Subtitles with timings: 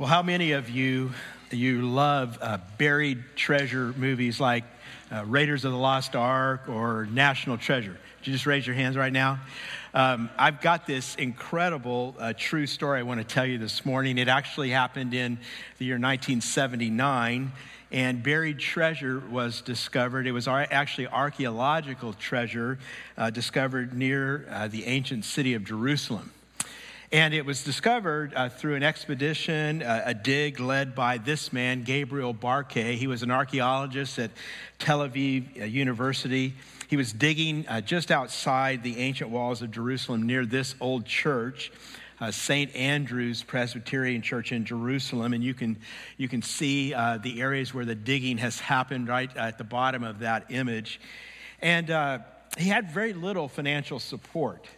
[0.00, 1.12] Well, how many of you
[1.50, 4.64] you love uh, buried treasure movies like
[5.12, 7.98] uh, Raiders of the Lost Ark or National Treasure?
[8.20, 9.40] Did you just raise your hands right now?
[9.92, 14.16] Um, I've got this incredible uh, true story I want to tell you this morning.
[14.16, 15.38] It actually happened in
[15.76, 17.52] the year 1979,
[17.92, 20.26] and buried treasure was discovered.
[20.26, 22.78] It was actually archaeological treasure
[23.18, 26.32] uh, discovered near uh, the ancient city of Jerusalem.
[27.12, 31.82] And it was discovered uh, through an expedition, uh, a dig led by this man,
[31.82, 32.94] Gabriel Barkay.
[32.94, 34.30] He was an archaeologist at
[34.78, 36.54] Tel Aviv uh, University.
[36.86, 41.72] He was digging uh, just outside the ancient walls of Jerusalem near this old church.
[42.20, 42.72] Uh, St.
[42.76, 45.78] Andrew's Presbyterian Church in Jerusalem, and you can,
[46.16, 50.04] you can see uh, the areas where the digging has happened right at the bottom
[50.04, 51.00] of that image.
[51.60, 52.20] And uh,
[52.56, 54.68] he had very little financial support.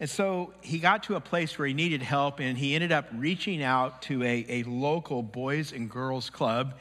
[0.00, 3.06] And so he got to a place where he needed help, and he ended up
[3.14, 6.78] reaching out to a, a local boys and girls club,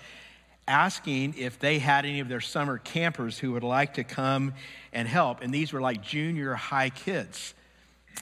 [0.69, 4.53] asking if they had any of their summer campers who would like to come
[4.93, 5.41] and help.
[5.41, 7.53] And these were like junior high kids.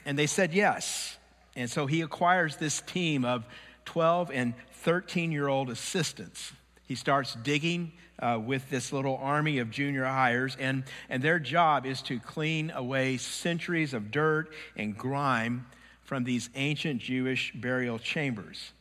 [0.04, 1.16] And they said yes.
[1.54, 3.46] And so he acquires this team of
[3.84, 6.52] 12 and 13 year old assistants.
[6.86, 11.86] He starts digging uh, with this little army of junior hires, and, and their job
[11.86, 15.66] is to clean away centuries of dirt and grime
[16.04, 18.72] from these ancient Jewish burial chambers.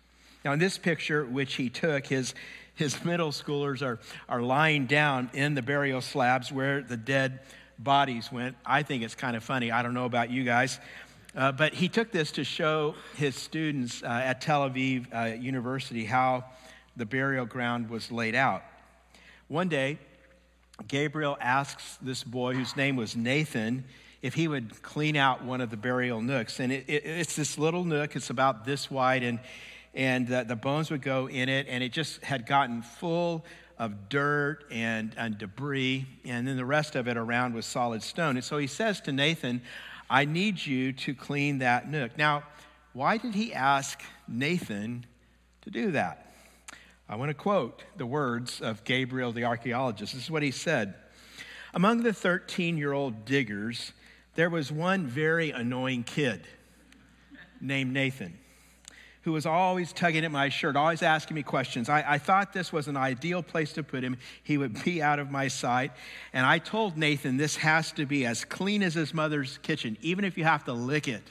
[0.45, 2.33] Now, in this picture, which he took, his,
[2.75, 3.99] his middle schoolers are,
[4.29, 7.41] are lying down in the burial slabs where the dead
[7.79, 8.55] bodies went.
[8.65, 9.71] I think it's kind of funny.
[9.71, 10.79] I don't know about you guys.
[11.35, 16.05] Uh, but he took this to show his students uh, at Tel Aviv uh, University
[16.05, 16.45] how
[16.95, 18.63] the burial ground was laid out.
[19.47, 19.97] One day,
[20.87, 23.85] Gabriel asks this boy, whose name was Nathan,
[24.21, 26.59] if he would clean out one of the burial nooks.
[26.59, 29.39] And it, it, it's this little nook, it's about this wide, and,
[29.93, 33.45] and the, the bones would go in it, and it just had gotten full
[33.79, 38.35] of dirt and, and debris, and then the rest of it around was solid stone.
[38.35, 39.61] And so he says to Nathan,
[40.09, 42.17] I need you to clean that nook.
[42.17, 42.43] Now,
[42.93, 45.05] why did he ask Nathan
[45.61, 46.26] to do that?
[47.09, 50.13] I want to quote the words of Gabriel the archaeologist.
[50.13, 50.95] This is what he said
[51.73, 53.93] Among the 13 year old diggers,
[54.35, 56.47] there was one very annoying kid
[57.61, 58.37] named Nathan
[59.27, 61.89] who was always tugging at my shirt, always asking me questions.
[61.89, 64.15] I, I, thought this was an ideal place to put him.
[64.41, 65.91] He would be out of my sight.
[66.31, 70.23] And I told Nathan this has to be as clean as his mother's kitchen, even
[70.23, 71.23] if you have to lick it.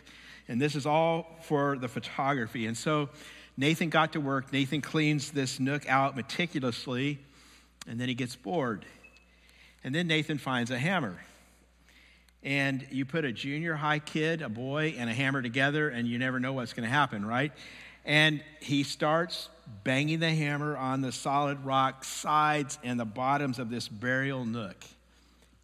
[0.47, 2.67] And this is all for the photography.
[2.67, 3.09] And so
[3.57, 4.53] Nathan got to work.
[4.53, 7.19] Nathan cleans this nook out meticulously,
[7.87, 8.85] and then he gets bored.
[9.83, 11.19] And then Nathan finds a hammer.
[12.43, 16.19] And you put a junior high kid, a boy, and a hammer together, and you
[16.19, 17.53] never know what's going to happen, right?
[18.05, 19.49] And he starts
[19.83, 24.77] banging the hammer on the solid rock sides and the bottoms of this burial nook.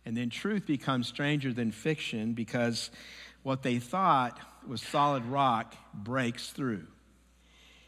[0.04, 2.90] And then truth becomes stranger than fiction because
[3.44, 6.86] what they thought was solid rock breaks through.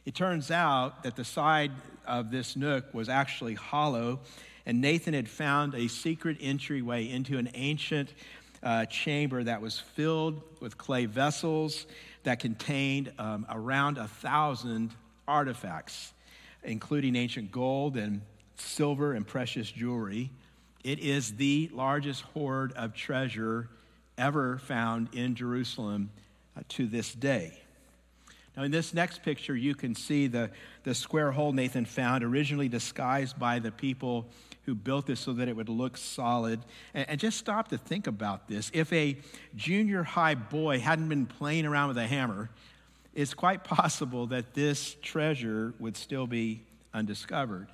[0.05, 1.73] It turns out that the side
[2.07, 4.21] of this nook was actually hollow,
[4.67, 8.13] and Nathan had found a secret entryway into an ancient
[8.63, 11.87] uh, chamber that was filled with clay vessels
[12.25, 14.91] that contained um, around a thousand
[15.27, 16.13] artifacts,
[16.63, 18.21] including ancient gold and
[18.57, 20.31] silver and precious jewelry.
[20.83, 23.71] It is the largest hoard of treasure
[24.19, 26.11] ever found in Jerusalem
[26.57, 27.64] uh, to this day.
[28.57, 30.51] Now, in this next picture, you can see the,
[30.85, 34.27] the square hole Nathan found, originally disguised by the people
[34.65, 36.61] who built this so that it would look solid.
[36.95, 38.71] And, and, just stop to think about this.
[38.73, 39.17] If a
[39.57, 42.49] junior high boy hadn't been playing around with a hammer,
[43.15, 47.69] it's quite possible that this treasure would still be undiscovered.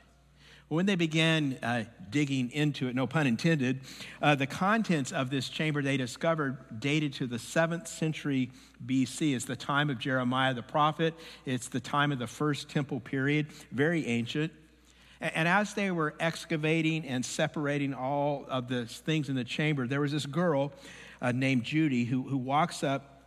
[0.70, 3.81] When they began uh, digging into it, no pun intended,
[4.22, 8.53] uh, the contents of this chamber they discovered dated to the 7th century
[8.86, 9.34] BC.
[9.34, 13.48] It's the time of Jeremiah the prophet, it's the time of the first temple period,
[13.72, 14.53] very ancient.
[15.21, 20.00] And, as they were excavating and separating all of the things in the chamber, there
[20.00, 20.72] was this girl
[21.21, 23.22] uh, named Judy who, who walks up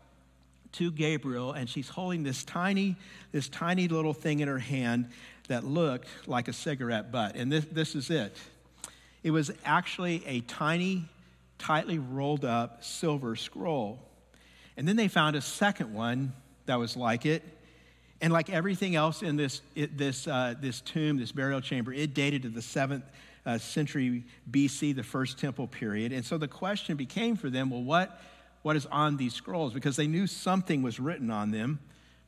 [0.73, 2.95] to Gabriel and she's holding this tiny,
[3.31, 5.09] this tiny little thing in her hand
[5.47, 7.35] that looked like a cigarette butt.
[7.35, 8.35] And this, this is it.
[9.23, 11.05] It was actually a tiny,
[11.57, 13.99] tightly rolled up silver scroll.
[14.77, 16.33] And then they found a second one
[16.65, 17.43] that was like it.
[18.21, 22.13] And like everything else in this, it, this, uh, this tomb, this burial chamber, it
[22.13, 23.03] dated to the seventh
[23.45, 26.13] uh, century BC, the first temple period.
[26.13, 28.21] And so the question became for them well, what,
[28.61, 29.73] what is on these scrolls?
[29.73, 31.79] Because they knew something was written on them,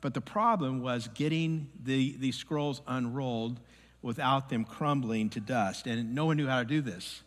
[0.01, 3.59] But the problem was getting the, the scrolls unrolled
[4.01, 5.87] without them crumbling to dust.
[5.87, 7.21] And no one knew how to do this.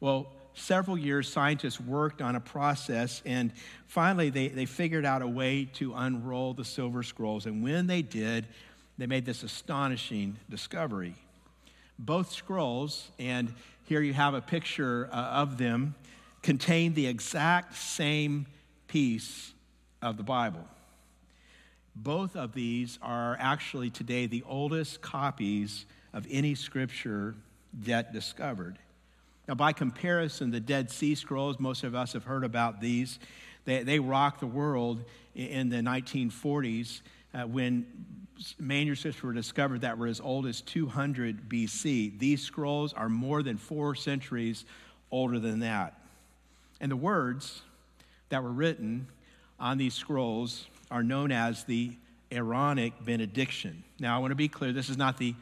[0.00, 3.52] Well, several years, scientists worked on a process, and
[3.86, 7.46] finally they, they figured out a way to unroll the silver scrolls.
[7.46, 8.46] And when they did,
[8.96, 11.14] they made this astonishing discovery.
[11.98, 13.52] Both scrolls, and
[13.84, 15.94] here you have a picture uh, of them,
[16.42, 18.46] contain the exact same
[18.88, 19.52] piece
[20.00, 20.66] of the Bible.
[21.96, 27.34] Both of these are actually today the oldest copies of any scripture
[27.82, 28.78] yet discovered.
[29.46, 33.18] Now, by comparison, the Dead Sea Scrolls, most of us have heard about these.
[33.64, 35.04] They, they rocked the world
[35.34, 37.00] in the 1940s
[37.34, 37.86] uh, when
[38.58, 42.18] manuscripts were discovered that were as old as 200 BC.
[42.18, 44.64] These scrolls are more than four centuries
[45.10, 46.00] older than that.
[46.80, 47.62] And the words
[48.30, 49.06] that were written
[49.60, 51.96] on these scrolls are known as the
[52.30, 53.84] Aaronic benediction.
[54.00, 55.34] Now, I want to be clear this is not the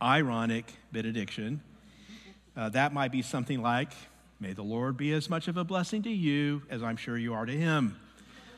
[0.00, 1.60] ironic benediction.
[2.56, 3.92] Uh, that might be something like,
[4.38, 7.32] May the Lord be as much of a blessing to you as I'm sure you
[7.32, 7.98] are to him.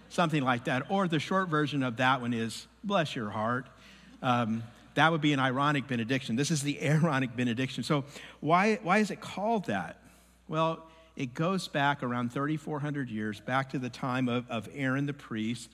[0.08, 0.90] Something like that.
[0.90, 3.66] Or the short version of that one is, Bless your heart.
[4.22, 4.64] Um,
[4.94, 6.34] that would be an ironic benediction.
[6.34, 7.84] This is the Aaronic benediction.
[7.84, 8.04] So,
[8.40, 10.00] why, why is it called that?
[10.48, 15.12] Well, it goes back around 3,400 years, back to the time of, of Aaron the
[15.12, 15.70] priest,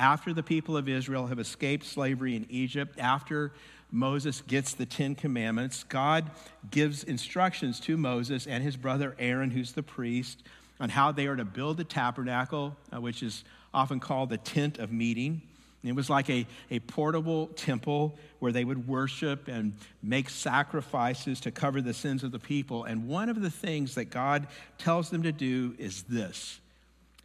[0.00, 3.52] after the people of Israel have escaped slavery in Egypt, after
[3.92, 6.30] Moses gets the Ten Commandments, God
[6.70, 10.42] gives instructions to Moses and his brother Aaron, who's the priest,
[10.80, 13.44] on how they are to build the tabernacle, uh, which is
[13.74, 15.42] often called the tent of meeting.
[15.84, 21.50] It was like a, a portable temple where they would worship and make sacrifices to
[21.50, 22.84] cover the sins of the people.
[22.84, 24.46] And one of the things that God
[24.78, 26.58] tells them to do is this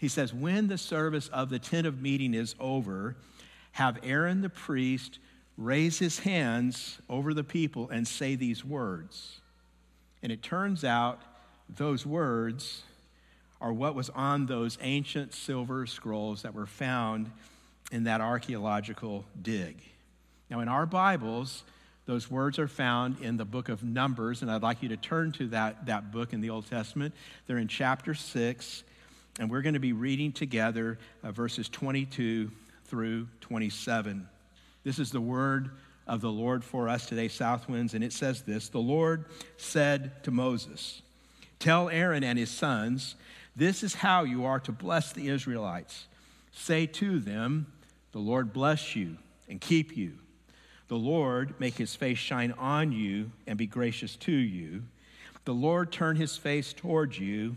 [0.06, 3.16] He says, When the service of the tent of meeting is over,
[3.72, 5.18] have Aaron the priest
[5.58, 9.42] raise his hands over the people and say these words.
[10.22, 11.20] And it turns out
[11.68, 12.84] those words
[13.60, 17.32] are what was on those ancient silver scrolls that were found
[17.92, 19.76] in that archaeological dig.
[20.52, 21.64] Now, in our Bibles,
[22.06, 25.32] those words are found in the book of Numbers, and I'd like you to turn
[25.32, 27.16] to that, that book in the Old Testament.
[27.48, 28.84] They're in chapter 6,
[29.40, 32.50] and we're going to be reading together uh, verses 22
[32.86, 34.28] through 27.
[34.84, 35.72] This is the word
[36.08, 39.26] of the Lord for us today, Southwinds, and it says this The Lord
[39.58, 41.02] said to Moses,
[41.60, 43.16] Tell Aaron and his sons,
[43.56, 46.08] this is how you are to bless the Israelites.
[46.52, 47.68] Say to them,
[48.12, 49.18] The Lord bless you
[49.50, 50.14] and keep you.
[50.88, 54.84] The Lord make his face shine on you and be gracious to you.
[55.46, 57.56] The Lord turn his face toward you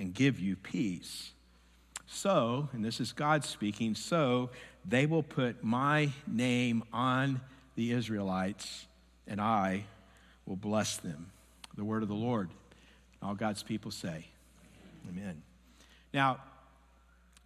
[0.00, 1.32] and give you peace.
[2.06, 4.48] So, and this is God speaking, so
[4.88, 7.42] they will put my name on
[7.76, 8.86] the Israelites,
[9.28, 9.84] and I
[10.46, 11.30] will bless them.
[11.76, 12.48] The word of the Lord.
[13.22, 14.26] All God's people say,
[15.08, 15.42] Amen.
[16.14, 16.38] Now,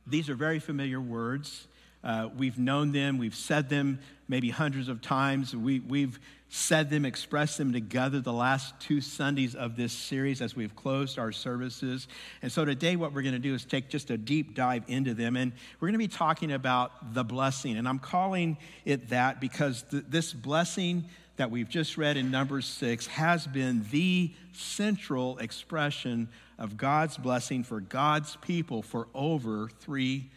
[0.07, 1.67] these are very familiar words.
[2.05, 3.99] Uh, we've known them, we've said them
[4.29, 5.57] maybe hundreds of times.
[5.57, 6.19] We, we've
[6.49, 11.19] said them, expressed them together the last two Sundays of this series as we've closed
[11.19, 12.07] our services.
[12.43, 15.15] And so today, what we're going to do is take just a deep dive into
[15.15, 15.37] them.
[15.37, 17.77] And we're going to be talking about the blessing.
[17.77, 22.67] And I'm calling it that because th- this blessing that we've just read in Numbers
[22.67, 30.31] 6 has been the central expression of God's blessing for God's people for over 3,000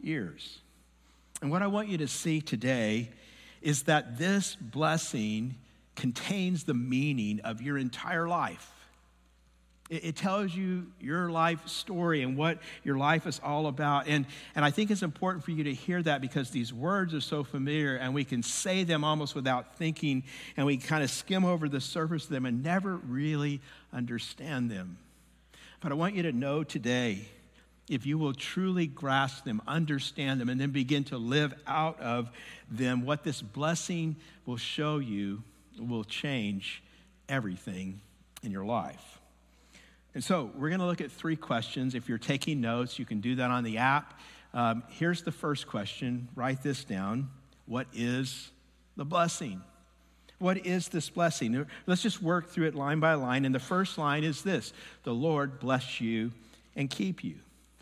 [0.00, 0.58] years.
[1.42, 3.10] And what I want you to see today
[3.60, 5.56] is that this blessing
[5.94, 8.72] contains the meaning of your entire life.
[9.88, 14.08] It, tells you your life story and what your life is all about.
[14.08, 17.20] And, and I think it's important for you to hear that because these words are
[17.20, 20.24] so familiar and we can say them almost without thinking
[20.56, 23.60] and we kind of skim over the surface of them and never really
[23.92, 24.98] understand them.
[25.80, 27.28] But I want you to know today
[27.88, 32.30] if you will truly grasp them, understand them, and then begin to live out of
[32.70, 35.42] them, what this blessing will show you
[35.78, 36.82] will change
[37.28, 38.00] everything
[38.42, 39.20] in your life.
[40.14, 41.94] And so we're going to look at three questions.
[41.94, 44.18] If you're taking notes, you can do that on the app.
[44.54, 47.28] Um, here's the first question write this down.
[47.66, 48.50] What is
[48.96, 49.60] the blessing?
[50.38, 51.66] What is this blessing?
[51.86, 53.44] Let's just work through it line by line.
[53.44, 54.72] And the first line is this
[55.04, 56.32] The Lord bless you
[56.74, 57.36] and keep you.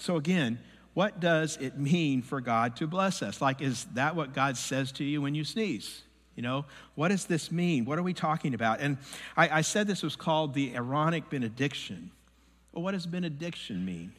[0.04, 0.58] So, again,
[0.92, 3.40] what does it mean for God to bless us?
[3.40, 6.02] Like, is that what God says to you when you sneeze?
[6.36, 7.86] You know, what does this mean?
[7.86, 8.80] What are we talking about?
[8.80, 8.98] And
[9.34, 12.10] I, I said this was called the Aaronic benediction.
[12.72, 14.12] Well, what does benediction mean?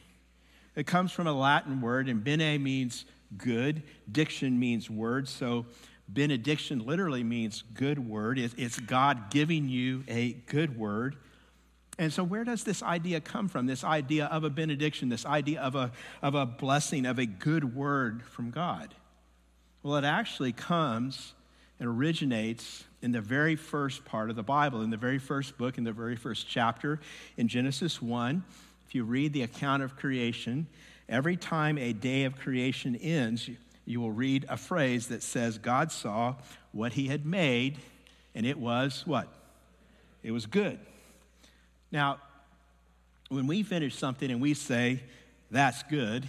[0.74, 3.04] It comes from a Latin word, and bene means
[3.38, 3.84] good.
[4.10, 5.28] Diction means word.
[5.28, 5.66] So
[6.08, 8.40] benediction literally means good word.
[8.40, 11.14] It's God giving you a good word.
[11.98, 13.66] And so, where does this idea come from?
[13.66, 17.74] This idea of a benediction, this idea of a, of a blessing, of a good
[17.74, 18.94] word from God?
[19.82, 21.32] Well, it actually comes
[21.78, 25.78] and originates in the very first part of the Bible, in the very first book,
[25.78, 27.00] in the very first chapter,
[27.36, 28.42] in Genesis 1.
[28.86, 30.66] If you read the account of creation,
[31.08, 33.48] every time a day of creation ends,
[33.84, 36.34] you will read a phrase that says, God saw
[36.72, 37.78] what he had made,
[38.34, 39.28] and it was what?
[40.22, 40.78] It was good.
[41.92, 42.18] Now,
[43.28, 45.00] when we finish something and we say,
[45.50, 46.26] that's good,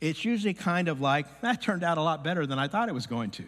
[0.00, 2.94] it's usually kind of like, that turned out a lot better than I thought it
[2.94, 3.44] was going to.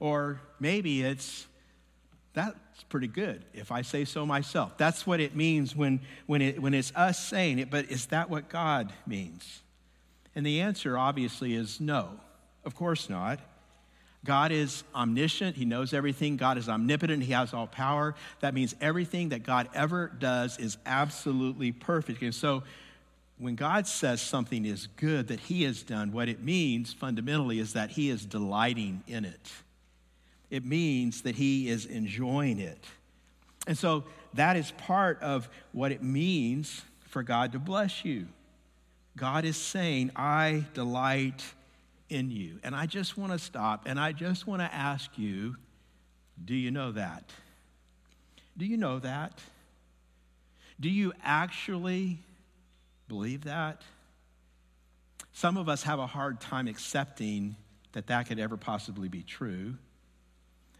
[0.00, 1.46] Or maybe it's,
[2.34, 2.54] that's
[2.88, 4.76] pretty good, if I say so myself.
[4.76, 8.28] That's what it means when, when, it, when it's us saying it, but is that
[8.28, 9.62] what God means?
[10.34, 12.10] And the answer obviously is no.
[12.64, 13.40] Of course not.
[14.24, 15.56] God is omniscient.
[15.56, 16.36] He knows everything.
[16.36, 17.22] God is omnipotent.
[17.22, 18.14] He has all power.
[18.40, 22.22] That means everything that God ever does is absolutely perfect.
[22.22, 22.64] And so
[23.38, 27.74] when God says something is good that He has done, what it means fundamentally is
[27.74, 29.52] that He is delighting in it.
[30.50, 32.84] It means that He is enjoying it.
[33.66, 34.04] And so
[34.34, 38.26] that is part of what it means for God to bless you.
[39.16, 41.42] God is saying, I delight
[42.08, 42.58] in you.
[42.62, 45.56] And I just want to stop and I just want to ask you
[46.44, 47.30] do you know that?
[48.58, 49.40] Do you know that?
[50.78, 52.18] Do you actually
[53.08, 53.80] believe that?
[55.32, 57.56] Some of us have a hard time accepting
[57.92, 59.74] that that could ever possibly be true,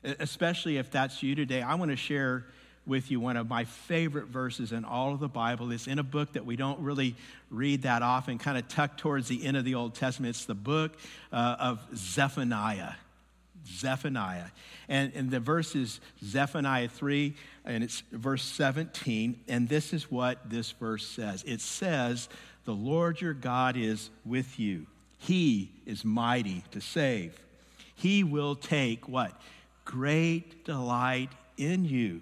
[0.04, 1.62] especially if that's you today.
[1.62, 2.44] I want to share
[2.86, 5.72] with you one of my favorite verses in all of the Bible.
[5.72, 7.16] It's in a book that we don't really
[7.50, 10.36] read that often, kind of tucked towards the end of the Old Testament.
[10.36, 10.92] It's the book
[11.32, 12.92] uh, of Zephaniah.
[13.66, 14.46] Zephaniah.
[14.88, 19.40] And, and the verse is Zephaniah 3, and it's verse 17.
[19.48, 22.28] And this is what this verse says it says,
[22.64, 24.86] The Lord your God is with you,
[25.18, 27.38] He is mighty to save.
[27.94, 29.32] He will take what?
[29.84, 32.20] Great delight in you.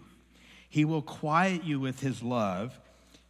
[0.75, 2.77] He will quiet you with his love.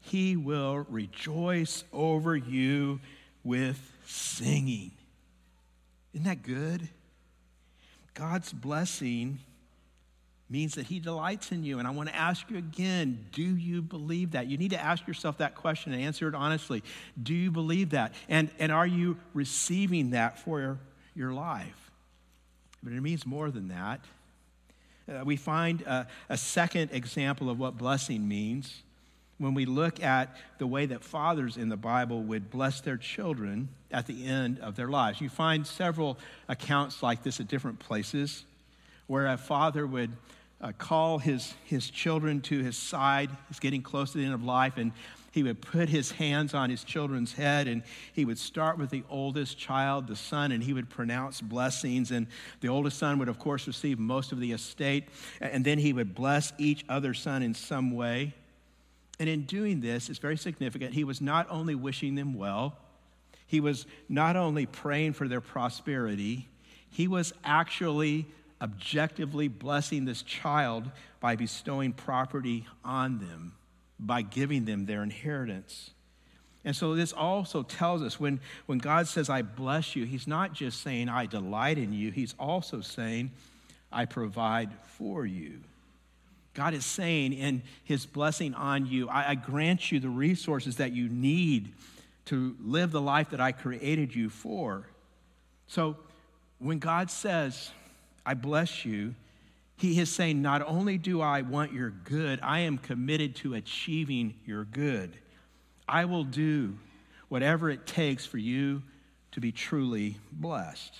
[0.01, 3.01] He will rejoice over you
[3.45, 4.93] with singing.
[6.15, 6.89] Isn't that good?
[8.15, 9.41] God's blessing
[10.49, 11.79] means that he delights in you.
[11.79, 14.47] And I want to ask you again do you believe that?
[14.47, 16.83] You need to ask yourself that question and answer it honestly.
[17.23, 18.15] Do you believe that?
[18.27, 20.79] And, and are you receiving that for your,
[21.15, 21.91] your life?
[22.83, 24.01] But it means more than that.
[25.09, 28.83] Uh, we find a, a second example of what blessing means
[29.39, 33.69] when we look at the way that fathers in the Bible would bless their children
[33.91, 35.21] at the end of their lives.
[35.21, 36.19] You find several
[36.49, 38.45] accounts like this at different places
[39.07, 40.13] where a father would
[40.61, 43.29] uh, call his, his children to his side.
[43.49, 44.93] He's getting close to the end of life, and
[45.35, 49.03] he would put his hands on his children's head and he would start with the
[49.11, 52.12] oldest child, the son, and he would pronounce blessings.
[52.12, 52.29] And
[52.61, 55.09] the oldest son would, of course, receive most of the estate.
[55.41, 58.33] And then he would bless each other son in some way.
[59.19, 60.95] And in doing this, it's very significant.
[60.95, 62.76] He was not only wishing them well,
[63.49, 66.47] he was not only praying for their prosperity,
[66.91, 68.26] he was actually
[68.62, 70.88] objectively blessing this child
[71.19, 73.53] by bestowing property on them
[73.99, 75.91] by giving them their inheritance.
[76.65, 80.55] And so this also tells us when, when God says, I bless you, He's not
[80.55, 83.31] just saying, I delight in you, He's also saying,
[83.93, 85.61] I provide for you.
[86.55, 90.93] God is saying in His blessing on you, I, I grant you the resources that
[90.93, 91.73] you need
[92.27, 94.87] to live the life that I created you for.
[95.67, 95.97] So
[96.59, 97.71] when God says,
[98.25, 99.15] I bless you,
[99.76, 104.35] he is saying, Not only do I want your good, I am committed to achieving
[104.47, 105.16] your good.
[105.88, 106.78] I will do
[107.28, 108.83] whatever it takes for you
[109.33, 110.95] to be truly blessed.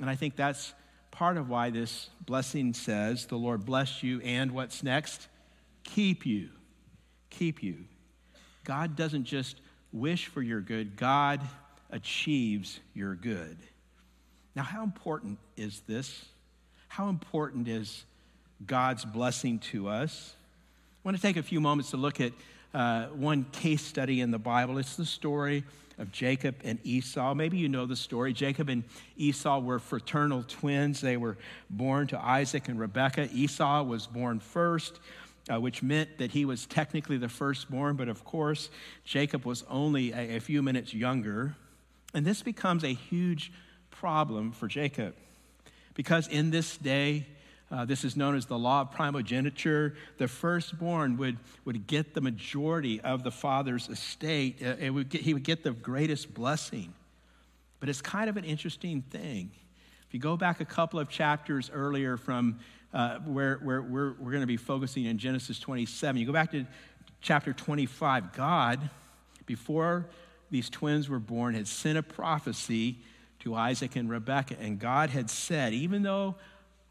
[0.00, 0.74] And I think that's
[1.10, 5.28] part of why this blessing says, The Lord bless you, and what's next?
[5.84, 6.50] Keep you.
[7.30, 7.84] Keep you.
[8.64, 9.60] God doesn't just
[9.92, 11.40] wish for your good, God
[11.90, 13.56] achieves your good.
[14.54, 16.24] Now, how important is this?
[16.98, 18.02] How important is
[18.66, 20.34] God's blessing to us?
[20.34, 22.32] I want to take a few moments to look at
[22.74, 24.78] uh, one case study in the Bible.
[24.78, 25.62] It's the story
[25.98, 27.34] of Jacob and Esau.
[27.34, 28.32] Maybe you know the story.
[28.32, 28.82] Jacob and
[29.16, 31.00] Esau were fraternal twins.
[31.00, 31.36] They were
[31.70, 33.28] born to Isaac and Rebekah.
[33.32, 34.98] Esau was born first,
[35.48, 38.70] uh, which meant that he was technically the firstborn, but of course,
[39.04, 41.54] Jacob was only a, a few minutes younger
[42.12, 43.52] And this becomes a huge
[43.92, 45.14] problem for Jacob
[45.98, 47.26] because in this day,
[47.72, 49.96] uh, this is known as the law of primogeniture.
[50.18, 55.34] The firstborn would, would get the majority of the father's estate, uh, would get, he
[55.34, 56.94] would get the greatest blessing.
[57.80, 59.50] But it's kind of an interesting thing.
[60.06, 62.60] If you go back a couple of chapters earlier from
[62.94, 66.52] uh, where, where we're, we're going to be focusing in Genesis 27, you go back
[66.52, 66.64] to
[67.20, 68.88] chapter 25, God,
[69.46, 70.06] before
[70.48, 72.98] these twins were born, had sent a prophecy
[73.40, 74.58] to Isaac and Rebekah.
[74.60, 76.34] And God had said, even though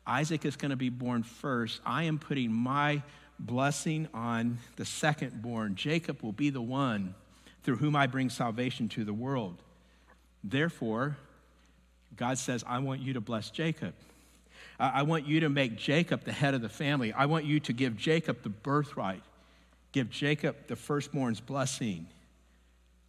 [0.06, 3.02] Isaac is going to be born first, I am putting my
[3.40, 5.76] blessing on the second born.
[5.76, 7.14] Jacob will be the one
[7.64, 9.58] through whom I bring salvation to the world.
[10.44, 11.18] Therefore,
[12.16, 13.94] God says, I want you to bless Jacob.
[14.80, 17.12] I want you to make Jacob the head of the family.
[17.12, 19.24] I want you to give Jacob the birthright,
[19.92, 22.08] give Jacob the firstborn's blessing.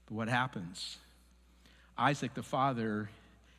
[0.07, 0.97] But what happens?
[1.97, 3.11] Isaac, the father,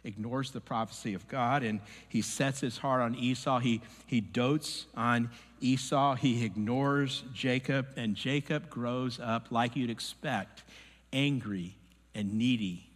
[0.03, 3.60] ignores the prophecy of God and he sets his heart on Esau.
[3.60, 5.29] He, he dotes on
[5.62, 6.15] Esau.
[6.15, 10.63] He ignores Jacob, and Jacob grows up like you'd expect
[11.12, 11.75] angry
[12.15, 12.89] and needy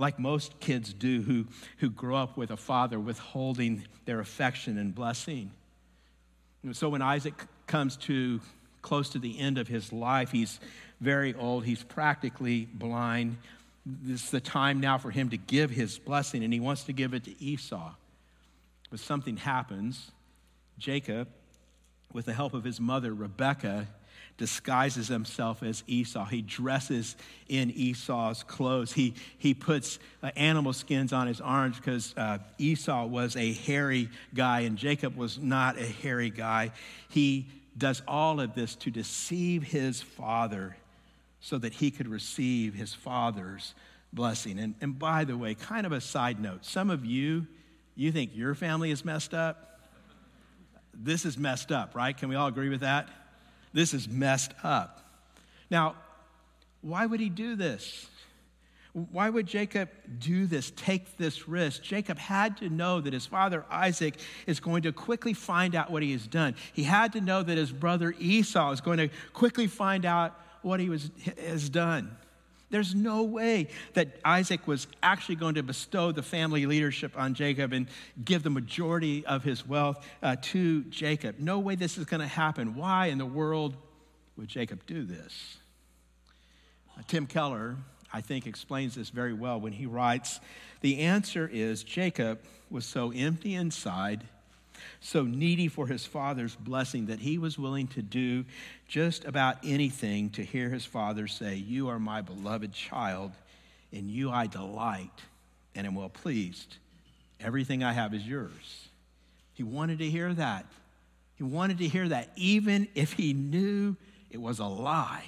[0.00, 4.94] like most kids do who, who grow up with a father withholding their affection and
[4.94, 5.50] blessing.
[6.62, 7.34] And so when Isaac
[7.66, 8.40] comes to
[8.80, 10.58] close to the end of his life, he's
[11.02, 13.36] very old, he's practically blind.
[13.86, 16.92] This is the time now for him to give his blessing, and he wants to
[16.92, 17.94] give it to Esau.
[18.90, 20.10] But something happens.
[20.78, 21.28] Jacob,
[22.12, 23.86] with the help of his mother, Rebekah,
[24.36, 26.24] disguises himself as Esau.
[26.24, 27.14] He dresses
[27.48, 28.92] in Esau's clothes.
[28.92, 34.08] He, he puts uh, animal skins on his arms because uh, Esau was a hairy
[34.34, 36.72] guy and Jacob was not a hairy guy.
[37.10, 40.74] He does all of this to deceive his father
[41.40, 43.74] so that he could receive his father's
[44.12, 44.58] blessing.
[44.58, 47.46] And, and by the way, kind of a side note some of you,
[47.94, 49.80] you think your family is messed up.
[50.94, 52.16] This is messed up, right?
[52.16, 53.08] Can we all agree with that?
[53.72, 55.00] This is messed up.
[55.70, 55.94] Now,
[56.82, 58.06] why would he do this?
[58.92, 61.82] Why would Jacob do this, take this risk?
[61.82, 64.16] Jacob had to know that his father Isaac
[64.48, 66.56] is going to quickly find out what he has done.
[66.72, 70.80] He had to know that his brother Esau is going to quickly find out what
[70.80, 72.16] he was, has done.
[72.70, 77.72] There's no way that Isaac was actually going to bestow the family leadership on Jacob
[77.72, 77.88] and
[78.24, 81.40] give the majority of his wealth uh, to Jacob.
[81.40, 82.76] No way this is going to happen.
[82.76, 83.74] Why in the world
[84.36, 85.56] would Jacob do this?
[86.96, 87.76] Uh, Tim Keller,
[88.12, 90.38] I think, explains this very well when he writes
[90.80, 92.38] The answer is Jacob
[92.70, 94.22] was so empty inside
[95.00, 98.44] so needy for his father's blessing that he was willing to do
[98.88, 103.32] just about anything to hear his father say, You are my beloved child,
[103.92, 105.10] in you I delight
[105.74, 106.76] and am well pleased.
[107.40, 108.88] Everything I have is yours.
[109.54, 110.66] He wanted to hear that.
[111.36, 113.96] He wanted to hear that, even if he knew
[114.30, 115.24] it was a lie.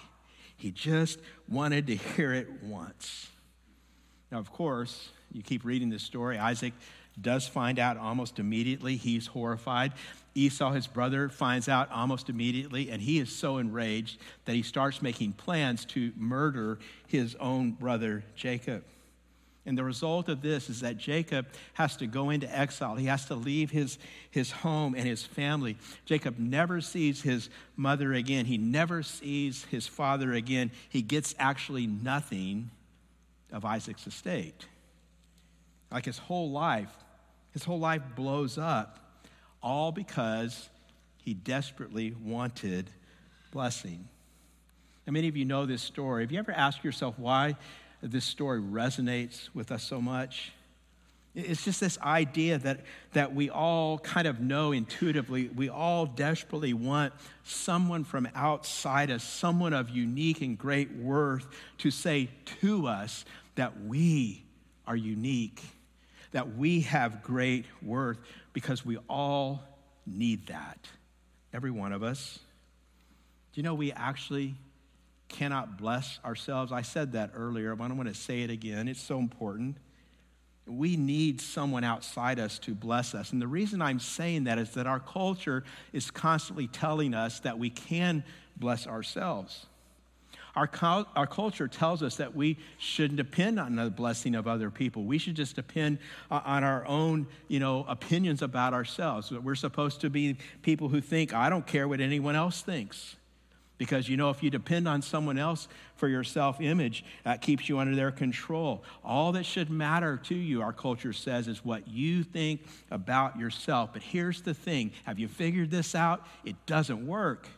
[0.56, 3.28] He just wanted to hear it once.
[4.30, 6.38] Now, of course, you keep reading this story.
[6.38, 6.72] Isaac
[7.20, 8.96] does find out almost immediately.
[8.96, 9.92] He's horrified.
[10.35, 15.03] Esau, his brother, finds out almost immediately, and he is so enraged that he starts
[15.03, 18.85] making plans to murder his own brother, Jacob.
[19.64, 22.96] And the result of this is that Jacob has to go into exile.
[22.96, 23.96] He has to leave his,
[24.31, 25.77] his home and his family.
[26.05, 28.44] Jacob never sees his mother again.
[28.46, 30.72] He never sees his father again.
[30.88, 32.70] He gets actually nothing
[33.53, 34.66] of Isaac's estate.
[35.92, 36.90] Like his whole life,
[37.52, 38.98] his whole life blows up,
[39.62, 40.68] all because
[41.18, 42.90] he desperately wanted
[43.52, 44.08] blessing.
[45.06, 46.22] And many of you know this story.
[46.22, 47.56] Have you ever asked yourself why
[48.02, 50.52] this story resonates with us so much?
[51.34, 52.80] It's just this idea that,
[53.14, 59.24] that we all kind of know intuitively, we all desperately want someone from outside us,
[59.24, 61.46] someone of unique and great worth,
[61.78, 62.28] to say
[62.60, 64.44] to us that we
[64.86, 65.62] are unique
[66.33, 68.18] that we have great worth
[68.53, 69.62] because we all
[70.07, 70.88] need that.
[71.53, 72.38] Every one of us.
[73.53, 74.55] Do you know we actually
[75.29, 76.73] cannot bless ourselves?
[76.73, 78.88] I said that earlier, but I want to say it again.
[78.88, 79.77] It's so important.
[80.66, 83.33] We need someone outside us to bless us.
[83.33, 87.59] And the reason I'm saying that is that our culture is constantly telling us that
[87.59, 88.25] we can
[88.57, 89.66] bless ourselves.
[90.54, 90.68] Our,
[91.16, 95.04] our culture tells us that we shouldn't depend on the blessing of other people.
[95.04, 95.98] We should just depend
[96.30, 99.30] uh, on our own, you know, opinions about ourselves.
[99.30, 103.16] We're supposed to be people who think, I don't care what anyone else thinks.
[103.78, 107.68] Because you know, if you depend on someone else for your self image, that keeps
[107.68, 108.84] you under their control.
[109.02, 112.60] All that should matter to you, our culture says, is what you think
[112.90, 113.90] about yourself.
[113.92, 116.24] But here's the thing have you figured this out?
[116.44, 117.48] It doesn't work.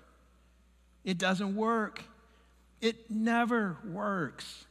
[1.04, 2.04] It doesn't work.
[2.84, 4.66] It never works.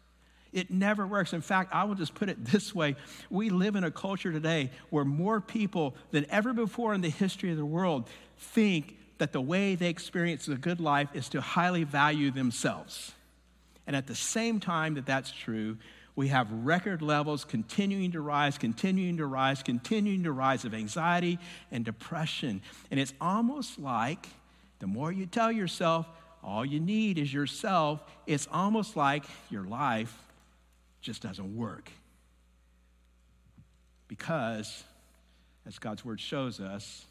[0.51, 1.33] It never works.
[1.33, 2.95] In fact, I will just put it this way
[3.31, 7.49] we live in a culture today where more people than ever before in the history
[7.49, 11.85] of the world think that the way they experience a good life is to highly
[11.85, 13.13] value themselves.
[13.87, 15.77] And at the same time that that's true,
[16.15, 21.39] we have record levels continuing to rise, continuing to rise, continuing to rise of anxiety
[21.71, 22.61] and depression.
[22.91, 24.27] And it's almost like
[24.77, 26.05] the more you tell yourself
[26.43, 30.15] all you need is yourself, it's almost like your life
[31.01, 31.89] just doesn't work.
[34.07, 34.83] Because,
[35.65, 37.05] as God's word shows us,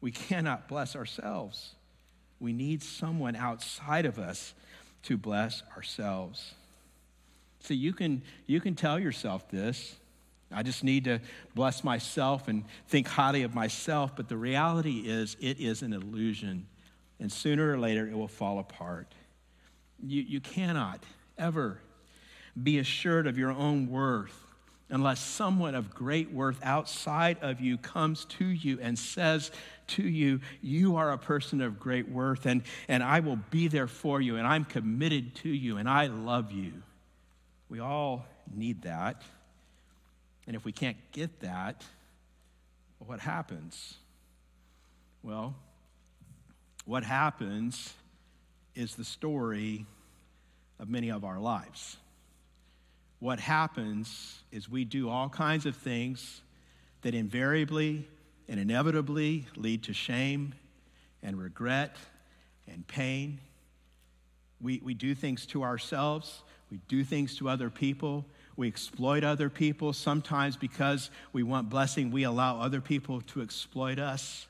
[0.00, 1.74] we cannot bless ourselves.
[2.40, 4.54] We need someone outside of us
[5.04, 6.54] to bless ourselves.
[7.60, 9.96] See, you can, you can tell yourself this.
[10.50, 11.20] I just need to
[11.54, 16.66] bless myself and think highly of myself, but the reality is it is an illusion.
[17.20, 19.12] And sooner or later, it will fall apart.
[20.04, 21.02] You, you cannot
[21.36, 21.80] ever
[22.60, 24.48] be assured of your own worth
[24.90, 29.50] unless someone of great worth outside of you comes to you and says
[29.88, 33.86] to you, You are a person of great worth, and, and I will be there
[33.86, 36.72] for you, and I'm committed to you, and I love you.
[37.68, 39.22] We all need that.
[40.46, 41.84] And if we can't get that,
[42.98, 43.94] what happens?
[45.22, 45.54] Well,
[46.88, 47.94] what happens
[48.74, 49.86] is the story
[50.80, 51.98] of many of our lives
[53.20, 56.40] what happens is we do all kinds of things
[57.02, 58.06] that invariably
[58.48, 60.54] and inevitably lead to shame
[61.22, 61.96] and regret
[62.68, 63.40] and pain.
[64.60, 68.24] We, we do things to ourselves, we do things to other people,
[68.56, 69.92] we exploit other people.
[69.92, 74.46] Sometimes, because we want blessing, we allow other people to exploit us.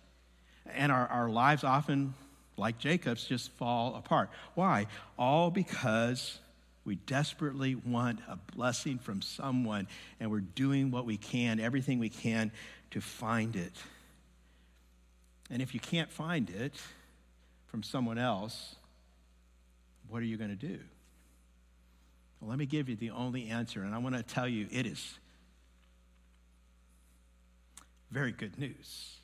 [0.66, 2.14] And our, our lives often,
[2.58, 4.30] like Jacob's, just fall apart.
[4.54, 4.86] Why?
[5.18, 6.38] All because
[6.84, 9.88] we desperately want a blessing from someone,
[10.20, 12.50] and we're doing what we can, everything we can,
[12.92, 13.72] to find it.
[15.50, 16.74] And if you can't find it
[17.66, 18.76] from someone else,
[20.08, 20.78] what are you going to do?
[22.40, 24.86] Well, let me give you the only answer, and I want to tell you it
[24.86, 25.18] is
[28.10, 29.16] very good news.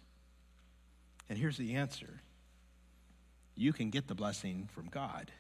[1.28, 2.20] And here's the answer
[3.56, 5.30] you can get the blessing from God.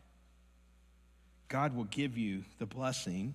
[1.48, 3.34] God will give you the blessing.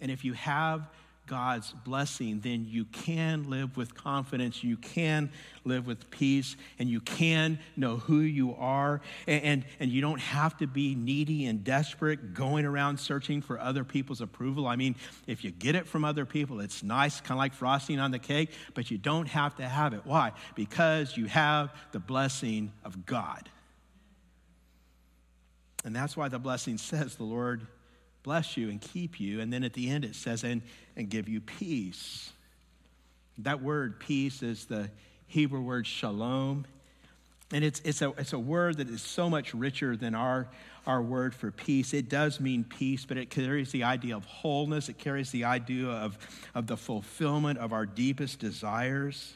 [0.00, 0.88] And if you have
[1.26, 5.30] God's blessing, then you can live with confidence, you can
[5.64, 9.00] live with peace, and you can know who you are.
[9.28, 13.60] And, and, and, you don't have to be needy and desperate, going around searching for
[13.60, 14.66] other people's approval.
[14.66, 14.96] I mean,
[15.28, 18.18] if you get it from other people, it's nice, kind of like frosting on the
[18.18, 20.00] cake, but you don't have to have it.
[20.04, 20.32] Why?
[20.56, 23.48] Because you have the blessing of God.
[25.84, 27.66] And that's why the blessing says, The Lord
[28.22, 29.40] bless you and keep you.
[29.40, 30.62] And then at the end it says, and,
[30.96, 32.32] and give you peace.
[33.38, 34.90] That word peace is the
[35.26, 36.66] Hebrew word shalom.
[37.52, 40.48] And it's, it's, a, it's a word that is so much richer than our,
[40.86, 41.92] our word for peace.
[41.92, 44.88] It does mean peace, but it carries the idea of wholeness.
[44.88, 46.16] It carries the idea of,
[46.54, 49.34] of the fulfillment of our deepest desires.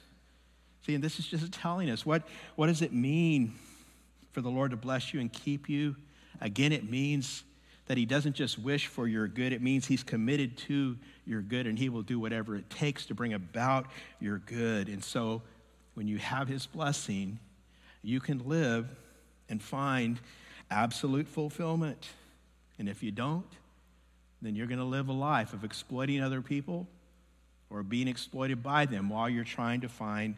[0.87, 2.23] See, and this is just telling us what,
[2.55, 3.55] what does it mean
[4.33, 5.97] for the Lord to bless you and keep you?
[6.41, 7.45] Again, it means
[7.87, 11.67] that he doesn't just wish for your good, it means he's committed to your good
[11.67, 13.87] and he will do whatever it takes to bring about
[14.21, 14.89] your good.
[14.89, 15.43] And so
[15.95, 17.39] when you have his blessing,
[18.03, 18.89] you can live
[19.49, 20.19] and find
[20.71, 22.09] absolute fulfillment.
[22.79, 23.47] And if you don't,
[24.43, 26.87] then you're going to live a life of exploiting other people
[27.71, 30.35] or being exploited by them while you're trying to find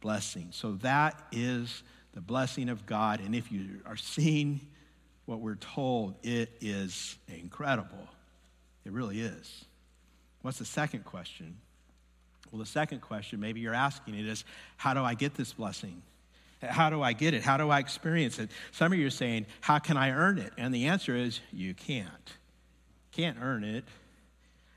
[0.00, 0.48] blessing.
[0.50, 1.82] So that is
[2.14, 3.20] the blessing of God.
[3.20, 4.60] And if you are seeing
[5.26, 8.08] what we're told, it is incredible.
[8.84, 9.64] It really is.
[10.42, 11.56] What's the second question?
[12.50, 14.44] Well, the second question, maybe you're asking it, is
[14.76, 16.02] how do I get this blessing?
[16.62, 17.42] How do I get it?
[17.42, 18.50] How do I experience it?
[18.72, 20.52] Some of you are saying, how can I earn it?
[20.56, 22.32] And the answer is, you can't.
[23.12, 23.84] Can't earn it.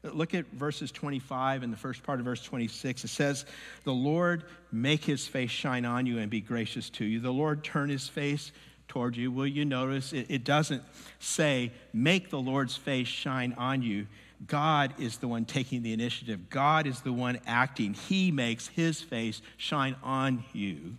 [0.03, 3.03] Look at verses 25 and the first part of verse 26.
[3.03, 3.45] It says,
[3.83, 7.19] The Lord make his face shine on you and be gracious to you.
[7.19, 8.51] The Lord turn his face
[8.87, 10.83] toward you, will you notice it, it doesn't
[11.19, 14.07] say, make the Lord's face shine on you.
[14.45, 16.49] God is the one taking the initiative.
[16.49, 17.93] God is the one acting.
[17.93, 20.97] He makes his face shine on you.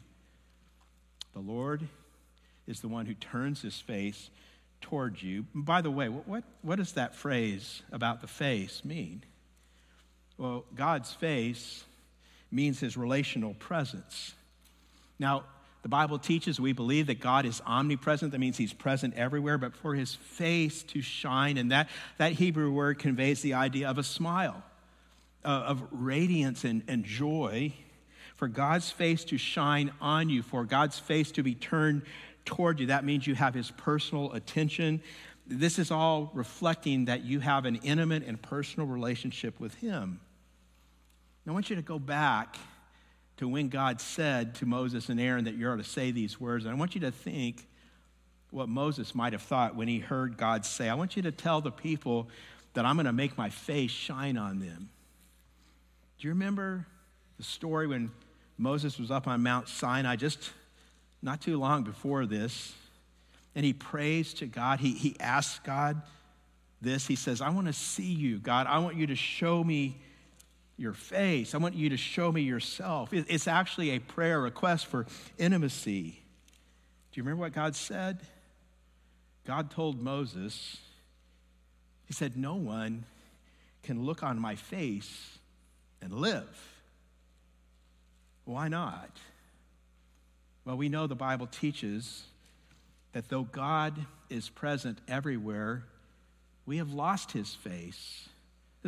[1.34, 1.86] The Lord
[2.66, 4.30] is the one who turns his face
[4.80, 5.46] towards you.
[5.54, 9.22] By the way, what, what, what does that phrase about the face mean?
[10.36, 11.84] Well, God's face
[12.50, 14.34] means his relational presence.
[15.18, 15.44] Now,
[15.82, 18.32] the Bible teaches we believe that God is omnipresent.
[18.32, 21.88] That means he's present everywhere, but for his face to shine, and that,
[22.18, 24.62] that Hebrew word conveys the idea of a smile,
[25.44, 27.72] uh, of radiance and, and joy.
[28.36, 32.02] For God's face to shine on you, for God's face to be turned
[32.44, 35.02] toward you, that means you have his personal attention.
[35.46, 40.20] This is all reflecting that you have an intimate and personal relationship with him.
[41.48, 42.56] I want you to go back
[43.38, 46.64] to when God said to Moses and Aaron that you're to say these words.
[46.64, 47.66] And I want you to think
[48.50, 51.60] what Moses might have thought when he heard God say, I want you to tell
[51.60, 52.28] the people
[52.74, 54.88] that I'm going to make my face shine on them.
[56.18, 56.86] Do you remember
[57.36, 58.10] the story when
[58.56, 60.50] Moses was up on Mount Sinai just
[61.22, 62.72] not too long before this?
[63.54, 64.80] And he prays to God.
[64.80, 66.02] He, he asks God
[66.80, 67.06] this.
[67.06, 68.66] He says, I want to see you, God.
[68.66, 69.96] I want you to show me
[70.78, 71.54] your face.
[71.54, 73.12] I want you to show me yourself.
[73.12, 76.22] It's actually a prayer request for intimacy.
[77.12, 78.20] Do you remember what God said?
[79.44, 80.78] God told Moses,
[82.06, 83.04] He said, No one
[83.82, 85.38] can look on my face
[86.00, 86.46] and live.
[88.44, 89.10] Why not?
[90.64, 92.24] Well, we know the Bible teaches
[93.12, 93.94] that though God
[94.30, 95.84] is present everywhere,
[96.66, 98.28] we have lost his face.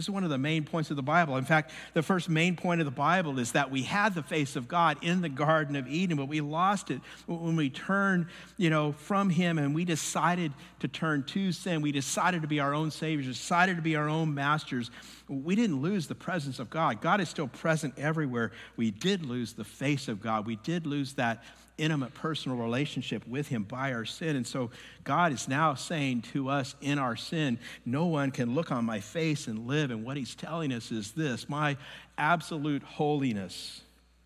[0.00, 1.36] This is one of the main points of the Bible.
[1.36, 4.56] In fact, the first main point of the Bible is that we had the face
[4.56, 8.24] of God in the Garden of Eden, but we lost it when we turned,
[8.56, 11.82] you know, from Him and we decided to turn to sin.
[11.82, 14.90] We decided to be our own saviors, decided to be our own masters.
[15.28, 17.02] We didn't lose the presence of God.
[17.02, 18.52] God is still present everywhere.
[18.78, 20.46] We did lose the face of God.
[20.46, 21.44] We did lose that
[21.80, 24.36] intimate personal relationship with Him by our sin.
[24.36, 24.70] And so
[25.02, 29.00] God is now saying to us in our sin, no one can look on my
[29.00, 29.90] face and live.
[29.90, 31.76] And what He's telling us is this my
[32.18, 33.80] absolute holiness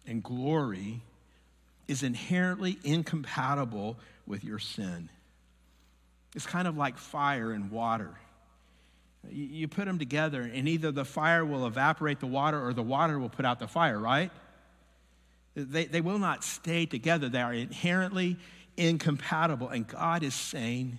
[0.07, 1.01] and glory
[1.87, 5.09] is inherently incompatible with your sin.
[6.35, 8.11] It's kind of like fire and water.
[9.31, 13.19] You put them together, and either the fire will evaporate the water or the water
[13.19, 14.31] will put out the fire, right?
[15.55, 17.29] They, they will not stay together.
[17.29, 18.37] They are inherently
[18.77, 19.69] incompatible.
[19.69, 20.99] And God is saying,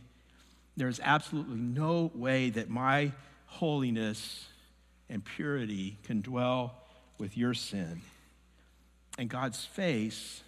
[0.77, 3.11] there's absolutely no way that my
[3.47, 4.47] holiness
[5.09, 6.75] and purity can dwell
[7.17, 8.01] with your sin.
[9.17, 10.43] And God's face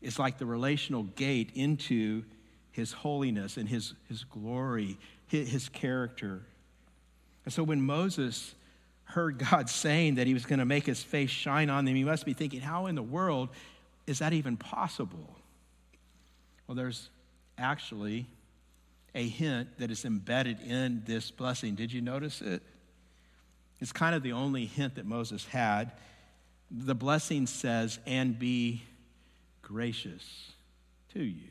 [0.00, 2.24] is like the relational gate into
[2.70, 6.42] his holiness and his, his glory, his, his character.
[7.44, 8.54] And so when Moses
[9.06, 12.04] heard God saying that he was going to make his face shine on them, he
[12.04, 13.48] must be thinking, how in the world
[14.06, 15.36] is that even possible?
[16.66, 17.08] Well, there's
[17.56, 18.26] actually
[19.14, 21.74] a hint that is embedded in this blessing.
[21.74, 22.62] Did you notice it?
[23.80, 25.92] It's kind of the only hint that Moses had.
[26.70, 28.82] The blessing says, and be
[29.62, 30.52] gracious
[31.14, 31.48] to you.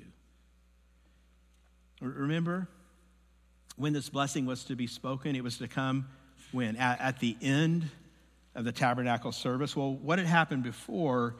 [2.01, 2.67] Remember
[3.77, 6.07] when this blessing was to be spoken, it was to come
[6.51, 6.75] when?
[6.75, 7.89] At, at the end
[8.55, 9.75] of the tabernacle service.
[9.75, 11.35] Well, what had happened before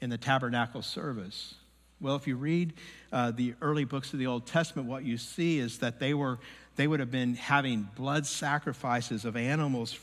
[0.00, 1.54] in the tabernacle service?
[2.00, 2.72] Well, if you read
[3.12, 6.38] uh, the early books of the Old Testament, what you see is that they were
[6.76, 9.98] they would have been having blood sacrifices of animals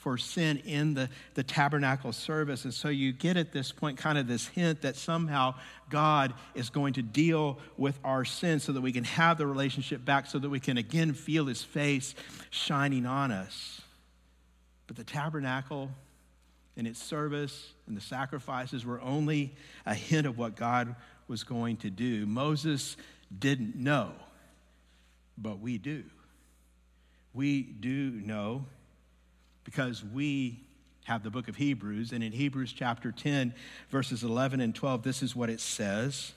[0.00, 2.64] for sin in the, the tabernacle service.
[2.64, 5.54] And so you get at this point kind of this hint that somehow
[5.90, 10.04] God is going to deal with our sin so that we can have the relationship
[10.04, 12.14] back, so that we can again feel his face
[12.50, 13.82] shining on us.
[14.90, 15.88] But the tabernacle
[16.76, 19.54] and its service and the sacrifices were only
[19.86, 20.96] a hint of what God
[21.28, 22.26] was going to do.
[22.26, 22.96] Moses
[23.38, 24.10] didn't know,
[25.38, 26.02] but we do.
[27.32, 28.64] We do know
[29.62, 30.58] because we
[31.04, 33.54] have the book of Hebrews, and in Hebrews chapter 10,
[33.90, 36.32] verses 11 and 12, this is what it says.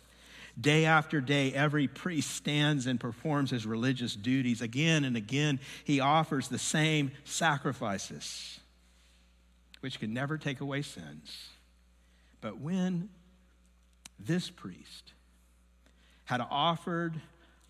[0.59, 4.61] Day after day, every priest stands and performs his religious duties.
[4.61, 8.59] Again and again, he offers the same sacrifices,
[9.81, 11.49] which can never take away sins.
[12.39, 13.09] But when
[14.19, 15.13] this priest
[16.25, 17.19] had offered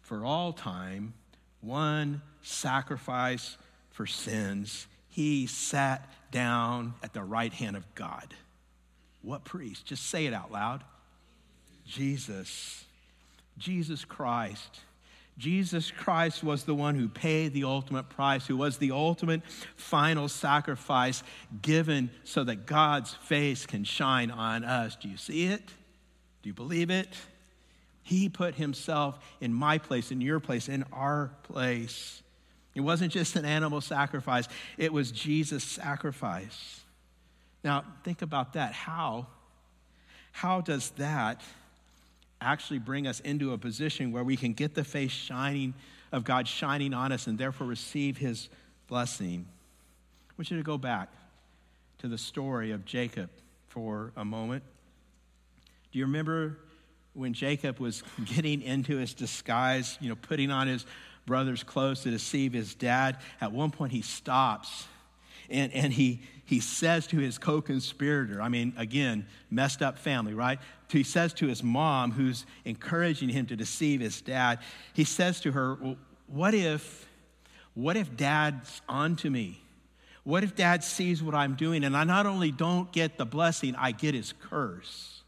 [0.02, 1.14] for all time
[1.62, 3.58] one sacrifice
[3.92, 8.34] for sins, he sat down at the right hand of God.
[9.22, 9.86] What priest?
[9.86, 10.84] Just say it out loud.
[11.86, 12.86] Jesus.
[13.58, 14.80] Jesus Christ.
[15.38, 19.42] Jesus Christ was the one who paid the ultimate price, who was the ultimate
[19.76, 21.24] final sacrifice
[21.62, 24.96] given so that God's face can shine on us.
[24.96, 25.66] Do you see it?
[26.44, 27.10] Do you believe it?
[28.04, 32.22] He put himself in my place, in your place, in our place.
[32.76, 36.82] It wasn't just an animal sacrifice, it was Jesus' sacrifice.
[37.64, 38.74] Now, think about that.
[38.74, 39.28] How?
[40.32, 41.42] How does that
[42.44, 45.74] actually bring us into a position where we can get the face shining
[46.12, 48.50] of God shining on us and therefore receive his
[48.88, 49.46] blessing?
[50.30, 51.10] I want you to go back
[52.00, 53.30] to the story of Jacob
[53.68, 54.64] for a moment.
[55.92, 56.58] Do you remember
[57.14, 60.86] when Jacob was getting into his disguise, you know, putting on his
[61.26, 63.18] brother's clothes to deceive his dad?
[63.40, 64.88] At one point, he stops
[65.50, 70.34] and, and he, he says to his co conspirator, I mean, again, messed up family,
[70.34, 70.60] right?
[70.98, 74.60] He says to his mom, who's encouraging him to deceive his dad,
[74.94, 77.08] he says to her, well, What if,
[77.74, 79.62] what if dad's onto me?
[80.24, 83.76] What if dad sees what I'm doing and I not only don't get the blessing,
[83.76, 85.22] I get his curse?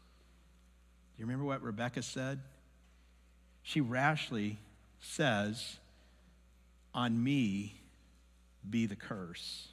[1.16, 2.40] Do you remember what Rebecca said?
[3.62, 4.58] She rashly
[5.00, 5.76] says,
[6.94, 7.74] On me
[8.68, 9.68] be the curse.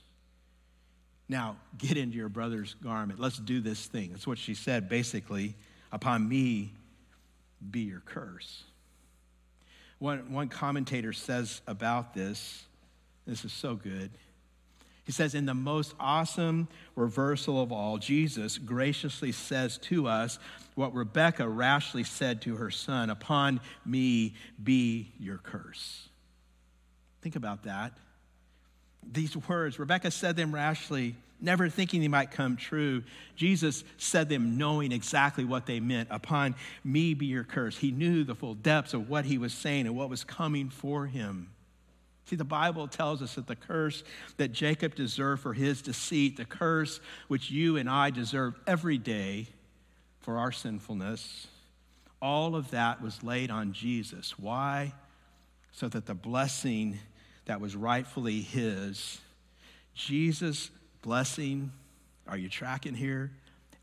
[1.29, 3.19] Now, get into your brother's garment.
[3.19, 4.09] Let's do this thing.
[4.11, 5.55] That's what she said, basically.
[5.93, 6.73] Upon me
[7.69, 8.63] be your curse.
[9.99, 12.65] One, one commentator says about this,
[13.27, 14.09] this is so good.
[15.05, 20.39] He says, in the most awesome reversal of all, Jesus graciously says to us
[20.75, 26.09] what Rebecca rashly said to her son Upon me be your curse.
[27.21, 27.93] Think about that.
[29.11, 33.03] These words, Rebecca said them rashly, never thinking they might come true.
[33.35, 36.09] Jesus said them knowing exactly what they meant.
[36.11, 37.77] Upon me be your curse.
[37.77, 41.05] He knew the full depths of what he was saying and what was coming for
[41.05, 41.49] him.
[42.25, 44.03] See, the Bible tells us that the curse
[44.37, 49.47] that Jacob deserved for his deceit, the curse which you and I deserve every day
[50.21, 51.47] for our sinfulness,
[52.21, 54.39] all of that was laid on Jesus.
[54.39, 54.93] Why?
[55.73, 56.97] So that the blessing
[57.45, 59.19] that was rightfully his,
[59.93, 61.71] Jesus' blessing,
[62.27, 63.31] are you tracking here?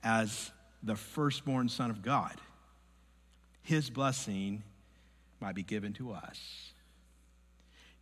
[0.02, 0.50] As
[0.82, 2.34] the firstborn Son of God,
[3.62, 4.62] his blessing
[5.40, 6.72] might be given to us.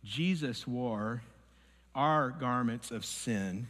[0.03, 1.21] Jesus wore
[1.93, 3.67] our garments of sin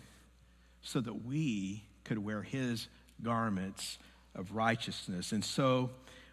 [0.82, 2.88] so that we could wear his
[3.21, 3.97] garments
[4.36, 5.32] of righteousness.
[5.32, 5.89] And so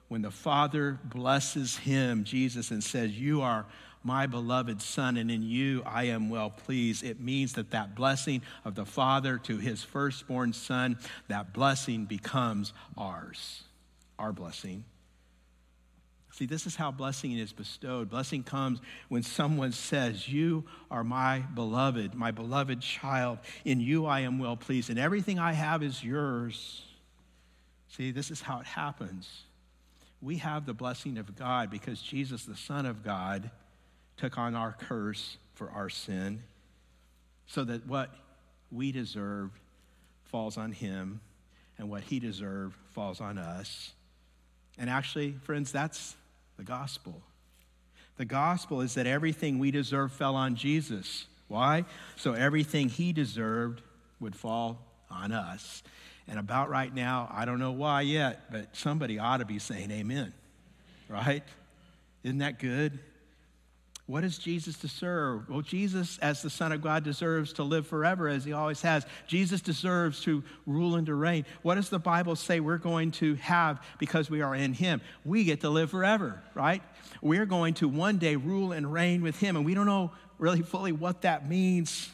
[0.08, 3.66] when the Father blesses him, Jesus, and says, You are
[4.02, 8.42] my beloved Son, and in you I am well pleased, it means that that blessing
[8.64, 13.62] of the Father to his firstborn Son, that blessing becomes ours,
[14.18, 14.84] our blessing.
[16.36, 18.10] See, this is how blessing is bestowed.
[18.10, 18.78] Blessing comes
[19.08, 23.38] when someone says, You are my beloved, my beloved child.
[23.64, 26.82] In you I am well pleased, and everything I have is yours.
[27.88, 29.44] See, this is how it happens.
[30.20, 33.50] We have the blessing of God because Jesus, the Son of God,
[34.16, 36.42] took on our curse for our sin
[37.46, 38.10] so that what
[38.70, 39.50] we deserve
[40.24, 41.20] falls on him
[41.78, 43.92] and what he deserved falls on us.
[44.78, 46.16] And actually, friends, that's
[46.56, 47.22] the gospel.
[48.16, 51.26] The gospel is that everything we deserve fell on Jesus.
[51.48, 51.84] Why?
[52.16, 53.82] So everything he deserved
[54.20, 54.78] would fall
[55.10, 55.82] on us.
[56.28, 59.90] And about right now, I don't know why yet, but somebody ought to be saying
[59.90, 60.32] amen.
[61.08, 61.44] Right?
[62.24, 62.98] Isn't that good?
[64.06, 65.48] What does Jesus deserve?
[65.48, 69.04] Well, Jesus, as the Son of God, deserves to live forever as he always has.
[69.26, 71.44] Jesus deserves to rule and to reign.
[71.62, 75.00] What does the Bible say we're going to have because we are in him?
[75.24, 76.82] We get to live forever, right?
[77.20, 79.56] We're going to one day rule and reign with him.
[79.56, 82.08] And we don't know really fully what that means,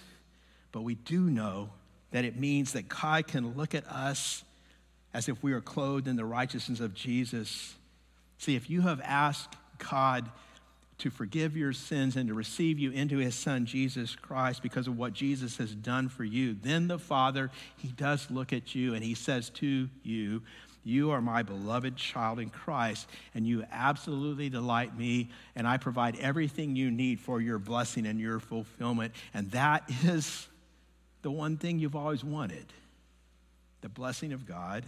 [0.72, 1.68] but we do know
[2.12, 4.44] that it means that God can look at us
[5.12, 7.74] as if we are clothed in the righteousness of Jesus.
[8.38, 9.56] See, if you have asked
[9.90, 10.30] God,
[11.02, 14.96] to forgive your sins and to receive you into his son Jesus Christ because of
[14.96, 19.02] what Jesus has done for you, then the Father, he does look at you and
[19.02, 20.42] he says to you,
[20.84, 26.16] You are my beloved child in Christ, and you absolutely delight me, and I provide
[26.20, 29.12] everything you need for your blessing and your fulfillment.
[29.34, 30.46] And that is
[31.22, 32.66] the one thing you've always wanted
[33.80, 34.84] the blessing of God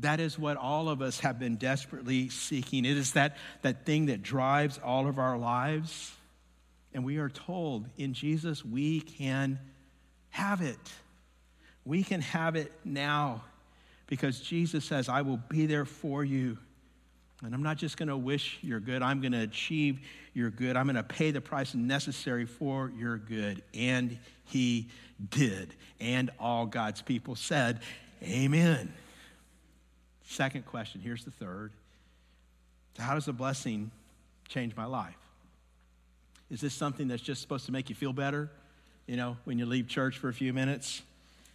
[0.00, 2.84] that is what all of us have been desperately seeking.
[2.84, 6.12] It is that, that thing that drives all of our lives.
[6.94, 9.58] And we are told in Jesus we can
[10.30, 10.78] have it.
[11.84, 13.42] We can have it now
[14.06, 16.58] because Jesus says, I will be there for you.
[17.42, 20.00] And I'm not just going to wish your good, I'm going to achieve
[20.34, 20.76] your good.
[20.76, 23.62] I'm going to pay the price necessary for your good.
[23.74, 24.88] And he
[25.30, 25.74] did.
[26.00, 27.80] And all God's people said,
[28.22, 28.92] Amen.
[30.28, 31.72] Second question, here's the third.
[32.98, 33.90] How does the blessing
[34.46, 35.16] change my life?
[36.50, 38.50] Is this something that's just supposed to make you feel better?
[39.06, 41.00] You know, when you leave church for a few minutes,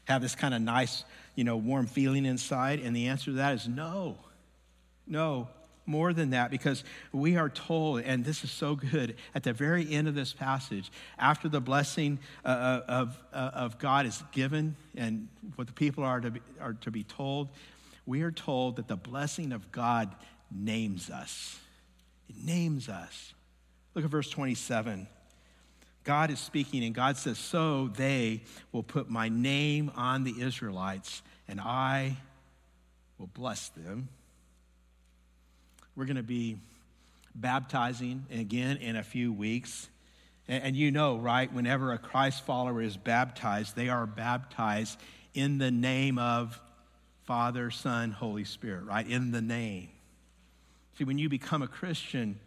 [0.06, 1.04] have this kind of nice,
[1.36, 2.80] you know, warm feeling inside?
[2.80, 4.18] And the answer to that is no.
[5.06, 5.50] No,
[5.86, 9.92] more than that, because we are told, and this is so good, at the very
[9.94, 14.76] end of this passage, after the blessing uh, uh of, uh, of God is given
[14.96, 17.50] and what the people are to, be, are to be told,
[18.06, 20.14] we are told that the blessing of God
[20.52, 21.58] names us.
[22.30, 23.34] It names us.
[23.94, 25.08] Look at verse 27.
[26.04, 28.42] God is speaking, and God says, So they
[28.72, 32.18] will put my name on the Israelites, and I
[33.18, 34.10] will bless them.
[35.96, 36.58] We're going to be
[37.36, 39.88] baptizing again in a few weeks.
[40.48, 45.00] And, you know, right, whenever a Christ follower is baptized, they are baptized
[45.34, 46.60] in the name of
[47.26, 49.08] Father, Son, Holy Spirit, right?
[49.08, 49.90] In the name.
[50.98, 52.40] See, when you become a Christian,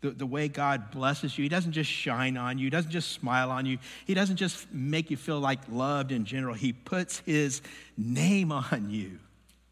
[0.00, 3.12] the, the way God blesses you, He doesn't just shine on you, He doesn't just
[3.12, 6.54] smile on you, He doesn't just make you feel like loved in general.
[6.54, 7.62] He puts His
[7.96, 9.18] name on you,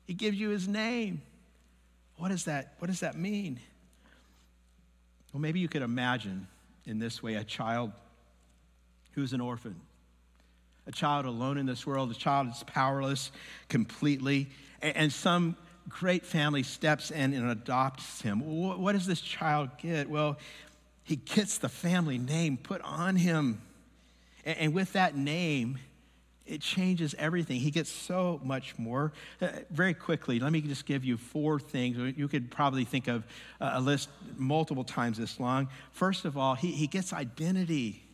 [0.06, 1.22] He gives you His name.
[2.16, 3.60] What does that, what does that mean?
[5.32, 6.48] Well, maybe you could imagine
[6.84, 7.92] in this way a child
[9.12, 9.76] who's an orphan,
[10.88, 13.30] a child alone in this world, a child that's powerless
[13.68, 14.48] completely,
[14.80, 15.56] and, some
[15.88, 18.40] great family steps in and adopts him.
[18.40, 20.08] What, does this child get?
[20.08, 20.38] Well,
[21.02, 23.60] he gets the family name put on him.
[24.44, 25.78] And, with that name,
[26.46, 27.60] it changes everything.
[27.60, 29.12] He gets so much more.
[29.42, 32.16] Uh, very quickly, let me just give you four things.
[32.16, 33.24] You could probably think of
[33.60, 35.68] a list multiple times this long.
[35.92, 38.07] First of all, he gets identity.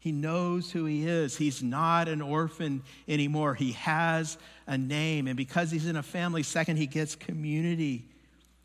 [0.00, 1.36] He knows who he is.
[1.36, 3.54] He's not an orphan anymore.
[3.54, 5.26] He has a name.
[5.26, 8.04] And because he's in a family, second, he gets community.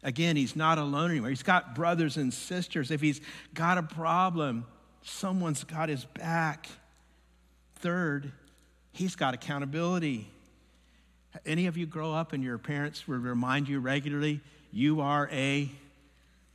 [0.03, 1.29] Again, he's not alone anymore.
[1.29, 2.91] He's got brothers and sisters.
[2.91, 3.19] If he's
[3.53, 4.65] got a problem,
[5.01, 6.67] someone's got his back.
[7.75, 8.31] Third,
[8.91, 10.29] he's got accountability.
[11.45, 15.71] Any of you grow up and your parents would remind you regularly, you are a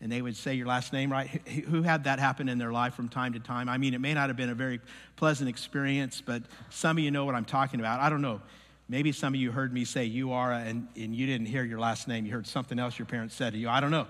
[0.01, 1.28] and they would say your last name right.
[1.68, 3.68] Who had that happen in their life from time to time?
[3.68, 4.80] I mean, it may not have been a very
[5.16, 8.01] pleasant experience, but some of you know what I'm talking about.
[8.01, 8.40] I don't know.
[8.88, 11.78] Maybe some of you heard me say you are, and, and you didn't hear your
[11.78, 12.24] last name.
[12.24, 13.68] You heard something else your parents said to you.
[13.68, 14.07] I don't know.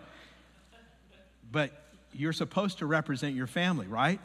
[1.51, 1.73] But
[2.13, 4.21] you're supposed to represent your family, right?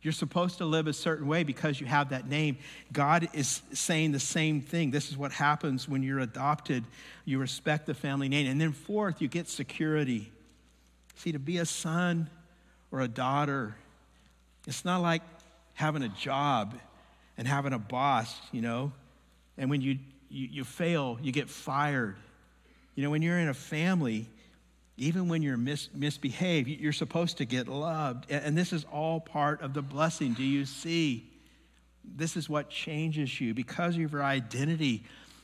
[0.00, 2.58] You're supposed to live a certain way because you have that name.
[2.92, 4.90] God is saying the same thing.
[4.90, 6.84] This is what happens when you're adopted.
[7.24, 8.46] You respect the family name.
[8.46, 10.32] And then, fourth, you get security.
[11.18, 12.30] See, to be a son
[12.92, 13.74] or a daughter,
[14.68, 15.22] it's not like
[15.74, 16.74] having a job
[17.36, 18.92] and having a boss, you know.
[19.56, 19.98] And when you,
[20.30, 22.16] you, you fail, you get fired.
[22.94, 24.28] You know, when you're in a family,
[24.96, 28.30] even when you're mis- misbehaved, you're supposed to get loved.
[28.30, 30.34] And this is all part of the blessing.
[30.34, 31.28] Do you see?
[32.04, 35.02] This is what changes you because of your identity.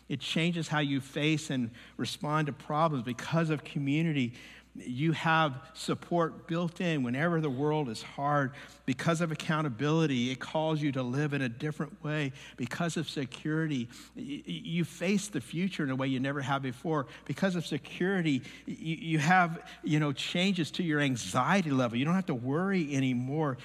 [0.09, 4.35] It changes how you face and respond to problems because of community.
[4.77, 8.53] You have support built in whenever the world is hard.
[8.87, 12.33] Because of accountability, it calls you to live in a different way.
[12.57, 17.07] Because of security, you face the future in a way you never have before.
[17.25, 21.97] Because of security, you have you know, changes to your anxiety level.
[21.97, 23.59] You don't have to worry anymore.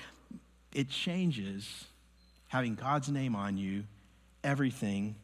[0.74, 1.86] It changes
[2.50, 3.84] having God's name on you,
[4.44, 5.16] everything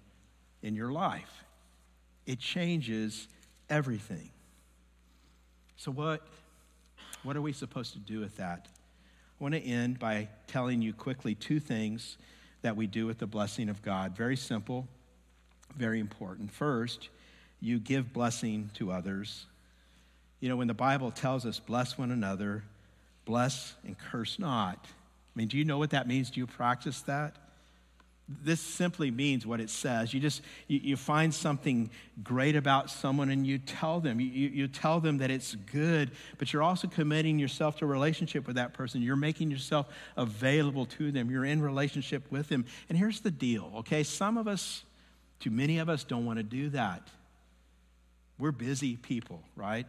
[0.63, 1.43] in your life.
[2.25, 3.27] It changes
[3.69, 4.31] everything.
[5.78, 6.21] So, what,
[7.23, 8.67] what are we supposed to do with that?
[9.39, 12.17] I want to end by telling you quickly two things
[12.61, 14.15] that we do with the blessing of God.
[14.15, 14.88] Very simple,
[15.76, 16.51] very important.
[16.51, 17.09] First,
[17.59, 19.45] you give blessing to others.
[20.39, 22.63] You know, when the Bible tells us, bless one another,
[23.26, 24.80] bless and curse not.
[24.84, 26.30] I mean, do you know what that means?
[26.30, 27.36] Do you practice that?
[28.28, 30.11] This simply means what it says.
[30.11, 31.91] You just you, you, find something
[32.23, 34.19] great about someone and you tell them.
[34.19, 36.09] You, you, you tell them that it's good,
[36.39, 39.03] but you're also committing yourself to a relationship with that person.
[39.03, 41.30] You're making yourself available to them.
[41.30, 42.65] You're in relationship with them.
[42.89, 44.01] And here's the deal, okay?
[44.01, 44.84] Some of us,
[45.39, 47.07] too many of us, don't want to do that.
[48.39, 49.86] We're busy people, right?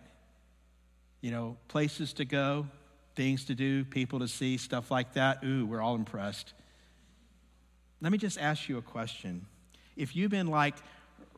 [1.22, 2.66] You know, places to go,
[3.14, 5.42] things to do, people to see, stuff like that.
[5.42, 6.52] Ooh, we're all impressed.
[8.00, 9.46] Let me just ask you a question.
[9.96, 10.74] If you've been like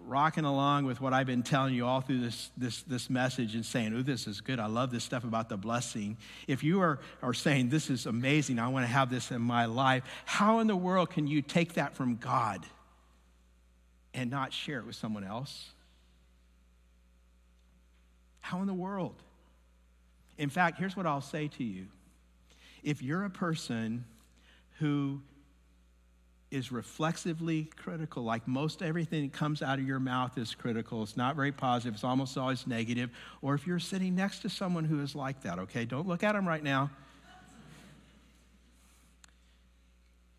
[0.00, 3.64] rocking along with what I've been telling you all through this, this, this message and
[3.64, 4.58] saying, oh, this is good.
[4.58, 6.16] I love this stuff about the blessing.
[6.46, 9.66] If you are, are saying, this is amazing, I want to have this in my
[9.66, 12.64] life, how in the world can you take that from God
[14.14, 15.70] and not share it with someone else?
[18.40, 19.16] How in the world?
[20.38, 21.86] In fact, here's what I'll say to you
[22.82, 24.04] if you're a person
[24.78, 25.20] who
[26.50, 31.16] is reflexively critical, like most everything that comes out of your mouth is critical, it's
[31.16, 33.10] not very positive, it's almost always negative,
[33.42, 36.32] or if you're sitting next to someone who is like that, okay, don't look at
[36.32, 36.90] them right now.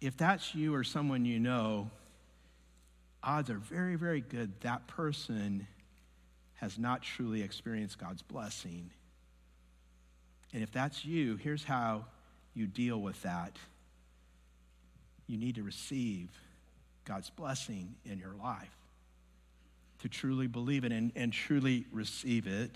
[0.02, 1.92] If that's you or someone you know,
[3.22, 5.68] odds are very, very good that person
[6.56, 8.90] has not truly experienced God's blessing.
[10.54, 12.06] And if that's you, here's how
[12.54, 13.58] you deal with that.
[15.30, 16.28] You need to receive
[17.06, 18.76] God's blessing in your life
[20.00, 22.72] to truly believe it and, and truly receive it.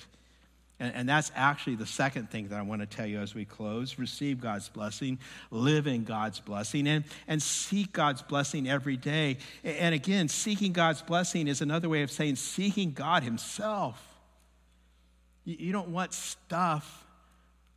[0.80, 3.46] And, and, that's actually the second thing that I want to tell you as we
[3.46, 3.98] close.
[3.98, 9.38] Receive God's blessing, live in God's blessing, and, and seek God's blessing every day.
[9.64, 14.04] And again, seeking God's blessing is another way of saying seeking God Himself.
[15.46, 17.06] You, you don't want stuff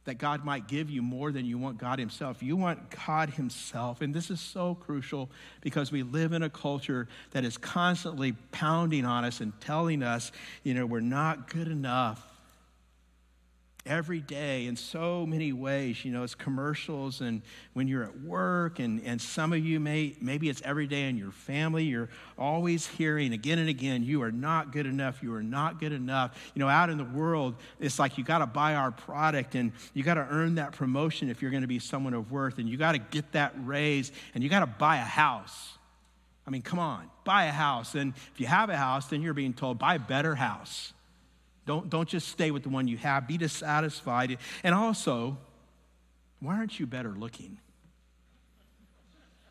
[0.06, 2.42] that God might give you more than you want God Himself.
[2.42, 4.00] You want God Himself.
[4.00, 5.28] And this is so crucial
[5.60, 10.32] because we live in a culture that is constantly pounding on us and telling us,
[10.62, 12.35] you know, we're not good enough
[13.86, 16.04] every day in so many ways.
[16.04, 20.16] You know, it's commercials and when you're at work, and, and some of you may,
[20.20, 21.84] maybe it's every day in your family.
[21.84, 22.08] You're
[22.38, 25.22] always hearing again and again, you are not good enough.
[25.22, 26.52] You are not good enough.
[26.54, 29.72] You know, out in the world, it's like you got to buy our product and
[29.94, 32.68] you got to earn that promotion if you're going to be someone of worth, and
[32.68, 35.76] you got to get that raise, and you got to buy a house.
[36.46, 37.94] I mean, come on, buy a house.
[37.94, 40.92] And if you have a house, then you're being told, buy a better house.
[41.66, 43.26] Don't, don't just stay with the one you have.
[43.26, 44.38] Be dissatisfied.
[44.62, 45.36] And also,
[46.40, 47.58] why aren't you better looking?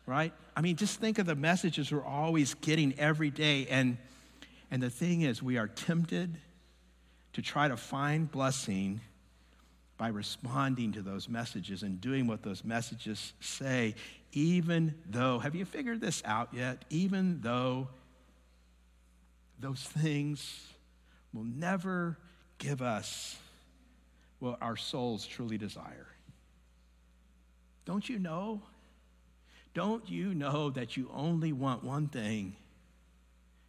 [0.06, 0.32] Right?
[0.56, 3.66] I mean, just think of the messages we're always getting every day.
[3.68, 3.98] And,
[4.70, 6.38] and the thing is, we are tempted
[7.34, 9.00] to try to find blessing
[9.98, 13.94] by responding to those messages and doing what those messages say,
[14.32, 16.84] even though, have you figured this out yet?
[16.88, 17.88] Even though
[19.58, 20.68] those things
[21.32, 22.18] will never
[22.58, 23.36] give us
[24.38, 26.06] what our souls truly desire.
[27.84, 28.62] Don't you know?
[29.74, 32.56] Don't you know that you only want one thing?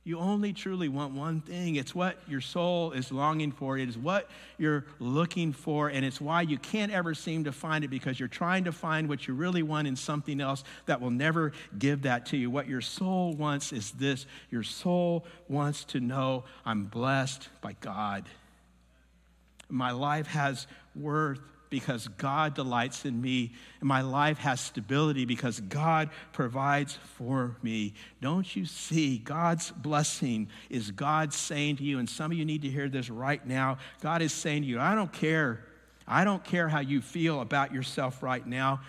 [0.07, 1.75] You only truly want one thing.
[1.75, 3.77] It's what your soul is longing for.
[3.77, 5.89] It is what you're looking for.
[5.89, 9.09] And it's why you can't ever seem to find it because you're trying to find
[9.09, 12.49] what you really want in something else that will never give that to you.
[12.49, 18.23] What your soul wants is this your soul wants to know I'm blessed by God.
[19.67, 25.59] My life has worth because God delights in me, and my life has stability because
[25.59, 27.93] God provides for me.
[28.21, 29.17] Don't you see?
[29.17, 33.09] God's blessing is God saying to you, and some of you need to hear this
[33.09, 33.77] right now.
[34.01, 35.63] God is saying to you, I don't care.
[36.07, 38.81] I don't care how you feel about yourself right now.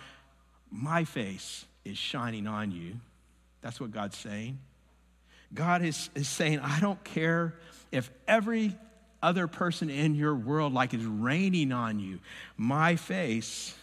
[0.71, 2.95] My face is shining on you.
[3.61, 4.59] That's what God's saying.
[5.53, 7.55] God is, is saying, I don't care
[7.91, 8.75] if every
[9.21, 12.19] other person in your world like it's raining on you.
[12.57, 13.75] My face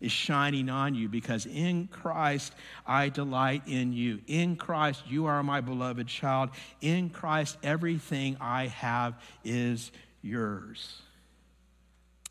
[0.00, 2.54] is shining on you because in Christ
[2.86, 4.20] I delight in you.
[4.26, 6.50] In Christ you are my beloved child.
[6.80, 9.14] In Christ everything I have
[9.44, 11.02] is yours.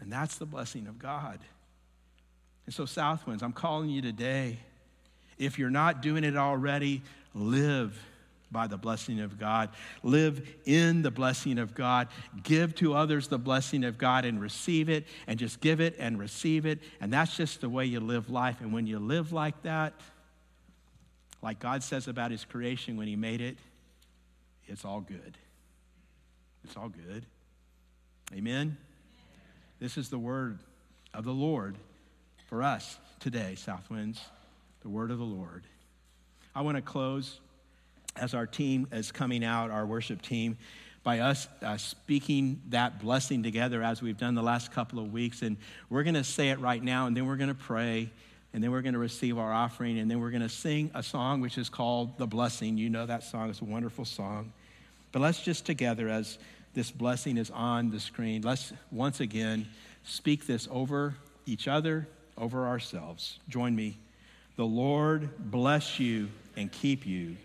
[0.02, 1.40] And that's the blessing of God.
[2.66, 4.60] And so, Southwinds, I'm calling you today.
[5.38, 7.02] If you're not doing it already,
[7.34, 8.00] live
[8.52, 9.70] by the blessing of God.
[10.04, 12.08] Live in the blessing of God.
[12.44, 16.20] Give to others the blessing of God and receive it and just give it and
[16.20, 16.80] receive it.
[17.00, 18.62] And that's just the way you live life.
[18.62, 19.94] And when you live like that,
[21.42, 23.58] like God says about his creation when he made it,
[24.68, 25.38] it's all good.
[26.64, 27.26] It's all good.
[28.34, 28.78] Amen.
[29.80, 30.60] This is the word
[31.14, 31.78] of the Lord
[32.48, 34.20] for us today, Southwinds,
[34.82, 35.64] the word of the Lord.
[36.54, 37.40] I want to close
[38.16, 40.58] as our team is coming out, our worship team,
[41.04, 45.42] by us uh, speaking that blessing together as we've done the last couple of weeks.
[45.42, 45.58] And
[45.90, 48.10] we're going to say it right now, and then we're going to pray,
[48.54, 51.04] and then we're going to receive our offering, and then we're going to sing a
[51.04, 52.78] song which is called The Blessing.
[52.78, 54.52] You know that song, it's a wonderful song.
[55.12, 56.38] But let's just together, as
[56.74, 59.68] this blessing is on the screen, let's once again
[60.04, 62.08] speak this over each other,
[62.38, 63.40] over ourselves.
[63.48, 63.98] Join me.
[64.56, 67.38] The Lord bless you and keep you.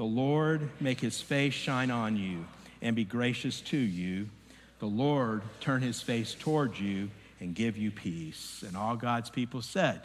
[0.00, 2.46] The Lord make his face shine on you
[2.80, 4.30] and be gracious to you.
[4.78, 8.64] The Lord turn his face toward you and give you peace.
[8.66, 10.00] And all God's people said,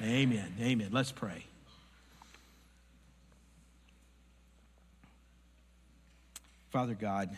[0.00, 0.54] Amen.
[0.60, 0.90] Amen.
[0.92, 1.44] Let's pray.
[6.70, 7.36] Father God,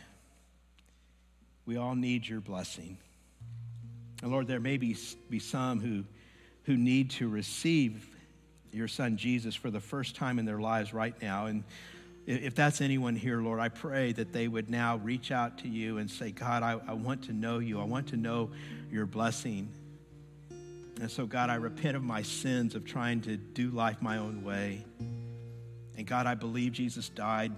[1.64, 2.99] we all need your blessing.
[4.22, 4.95] And Lord, there may be,
[5.30, 6.05] be some who,
[6.64, 8.07] who need to receive
[8.79, 11.47] your son Jesus for the first time in their lives right now.
[11.47, 11.64] And
[12.26, 15.99] if that's anyone here, Lord, I pray that they would now reach out to you
[15.99, 17.81] and say, God, I, I want to know you.
[17.81, 18.51] I want to know
[18.91, 19.68] your blessing.
[21.01, 24.45] And so, God, I repent of my sins of trying to do life my own
[24.45, 24.85] way.
[25.97, 27.53] And God, I believe Jesus died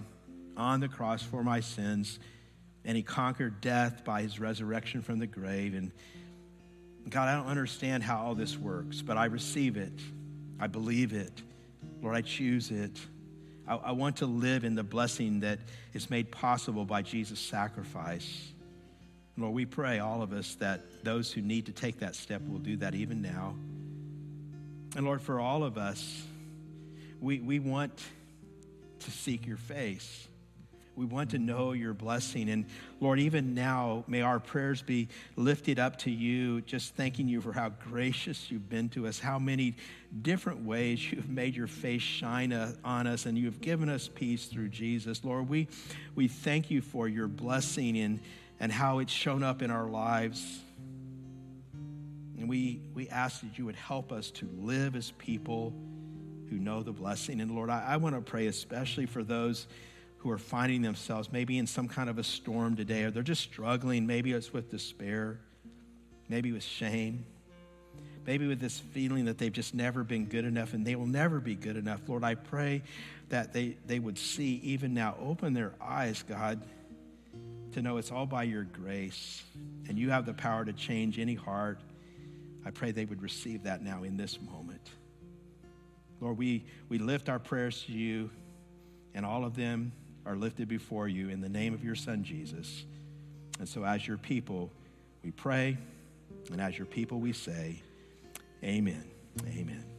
[0.57, 2.19] on the cross for my sins,
[2.85, 5.73] and he conquered death by his resurrection from the grave.
[5.73, 5.91] And
[7.09, 9.93] God, I don't understand how all this works, but I receive it.
[10.61, 11.31] I believe it.
[12.03, 12.97] Lord, I choose it.
[13.67, 15.59] I, I want to live in the blessing that
[15.93, 18.51] is made possible by Jesus' sacrifice.
[19.37, 22.59] Lord, we pray, all of us, that those who need to take that step will
[22.59, 23.55] do that even now.
[24.95, 26.23] And Lord, for all of us,
[27.19, 27.99] we, we want
[28.99, 30.27] to seek your face.
[30.95, 32.49] We want to know your blessing.
[32.49, 32.65] And
[32.99, 37.53] Lord, even now, may our prayers be lifted up to you, just thanking you for
[37.53, 39.75] how gracious you've been to us, how many
[40.21, 44.45] different ways you've made your face shine uh, on us, and you've given us peace
[44.45, 45.23] through Jesus.
[45.23, 45.67] Lord, we,
[46.15, 48.19] we thank you for your blessing and,
[48.59, 50.59] and how it's shown up in our lives.
[52.37, 55.73] And we, we ask that you would help us to live as people
[56.49, 57.39] who know the blessing.
[57.39, 59.67] And Lord, I, I want to pray especially for those
[60.21, 63.41] who are finding themselves maybe in some kind of a storm today, or they're just
[63.41, 64.05] struggling.
[64.05, 65.39] Maybe it's with despair,
[66.29, 67.25] maybe with shame,
[68.27, 71.39] maybe with this feeling that they've just never been good enough and they will never
[71.39, 72.01] be good enough.
[72.07, 72.83] Lord, I pray
[73.29, 76.61] that they, they would see even now, open their eyes, God,
[77.71, 79.41] to know it's all by your grace
[79.89, 81.79] and you have the power to change any heart.
[82.63, 84.87] I pray they would receive that now in this moment.
[86.19, 88.29] Lord, we, we lift our prayers to you,
[89.15, 89.91] and all of them
[90.25, 92.85] are lifted before you in the name of your Son, Jesus.
[93.59, 94.71] And so, as your people,
[95.23, 95.77] we pray,
[96.51, 97.81] and as your people, we say,
[98.63, 99.03] Amen.
[99.47, 99.90] Amen.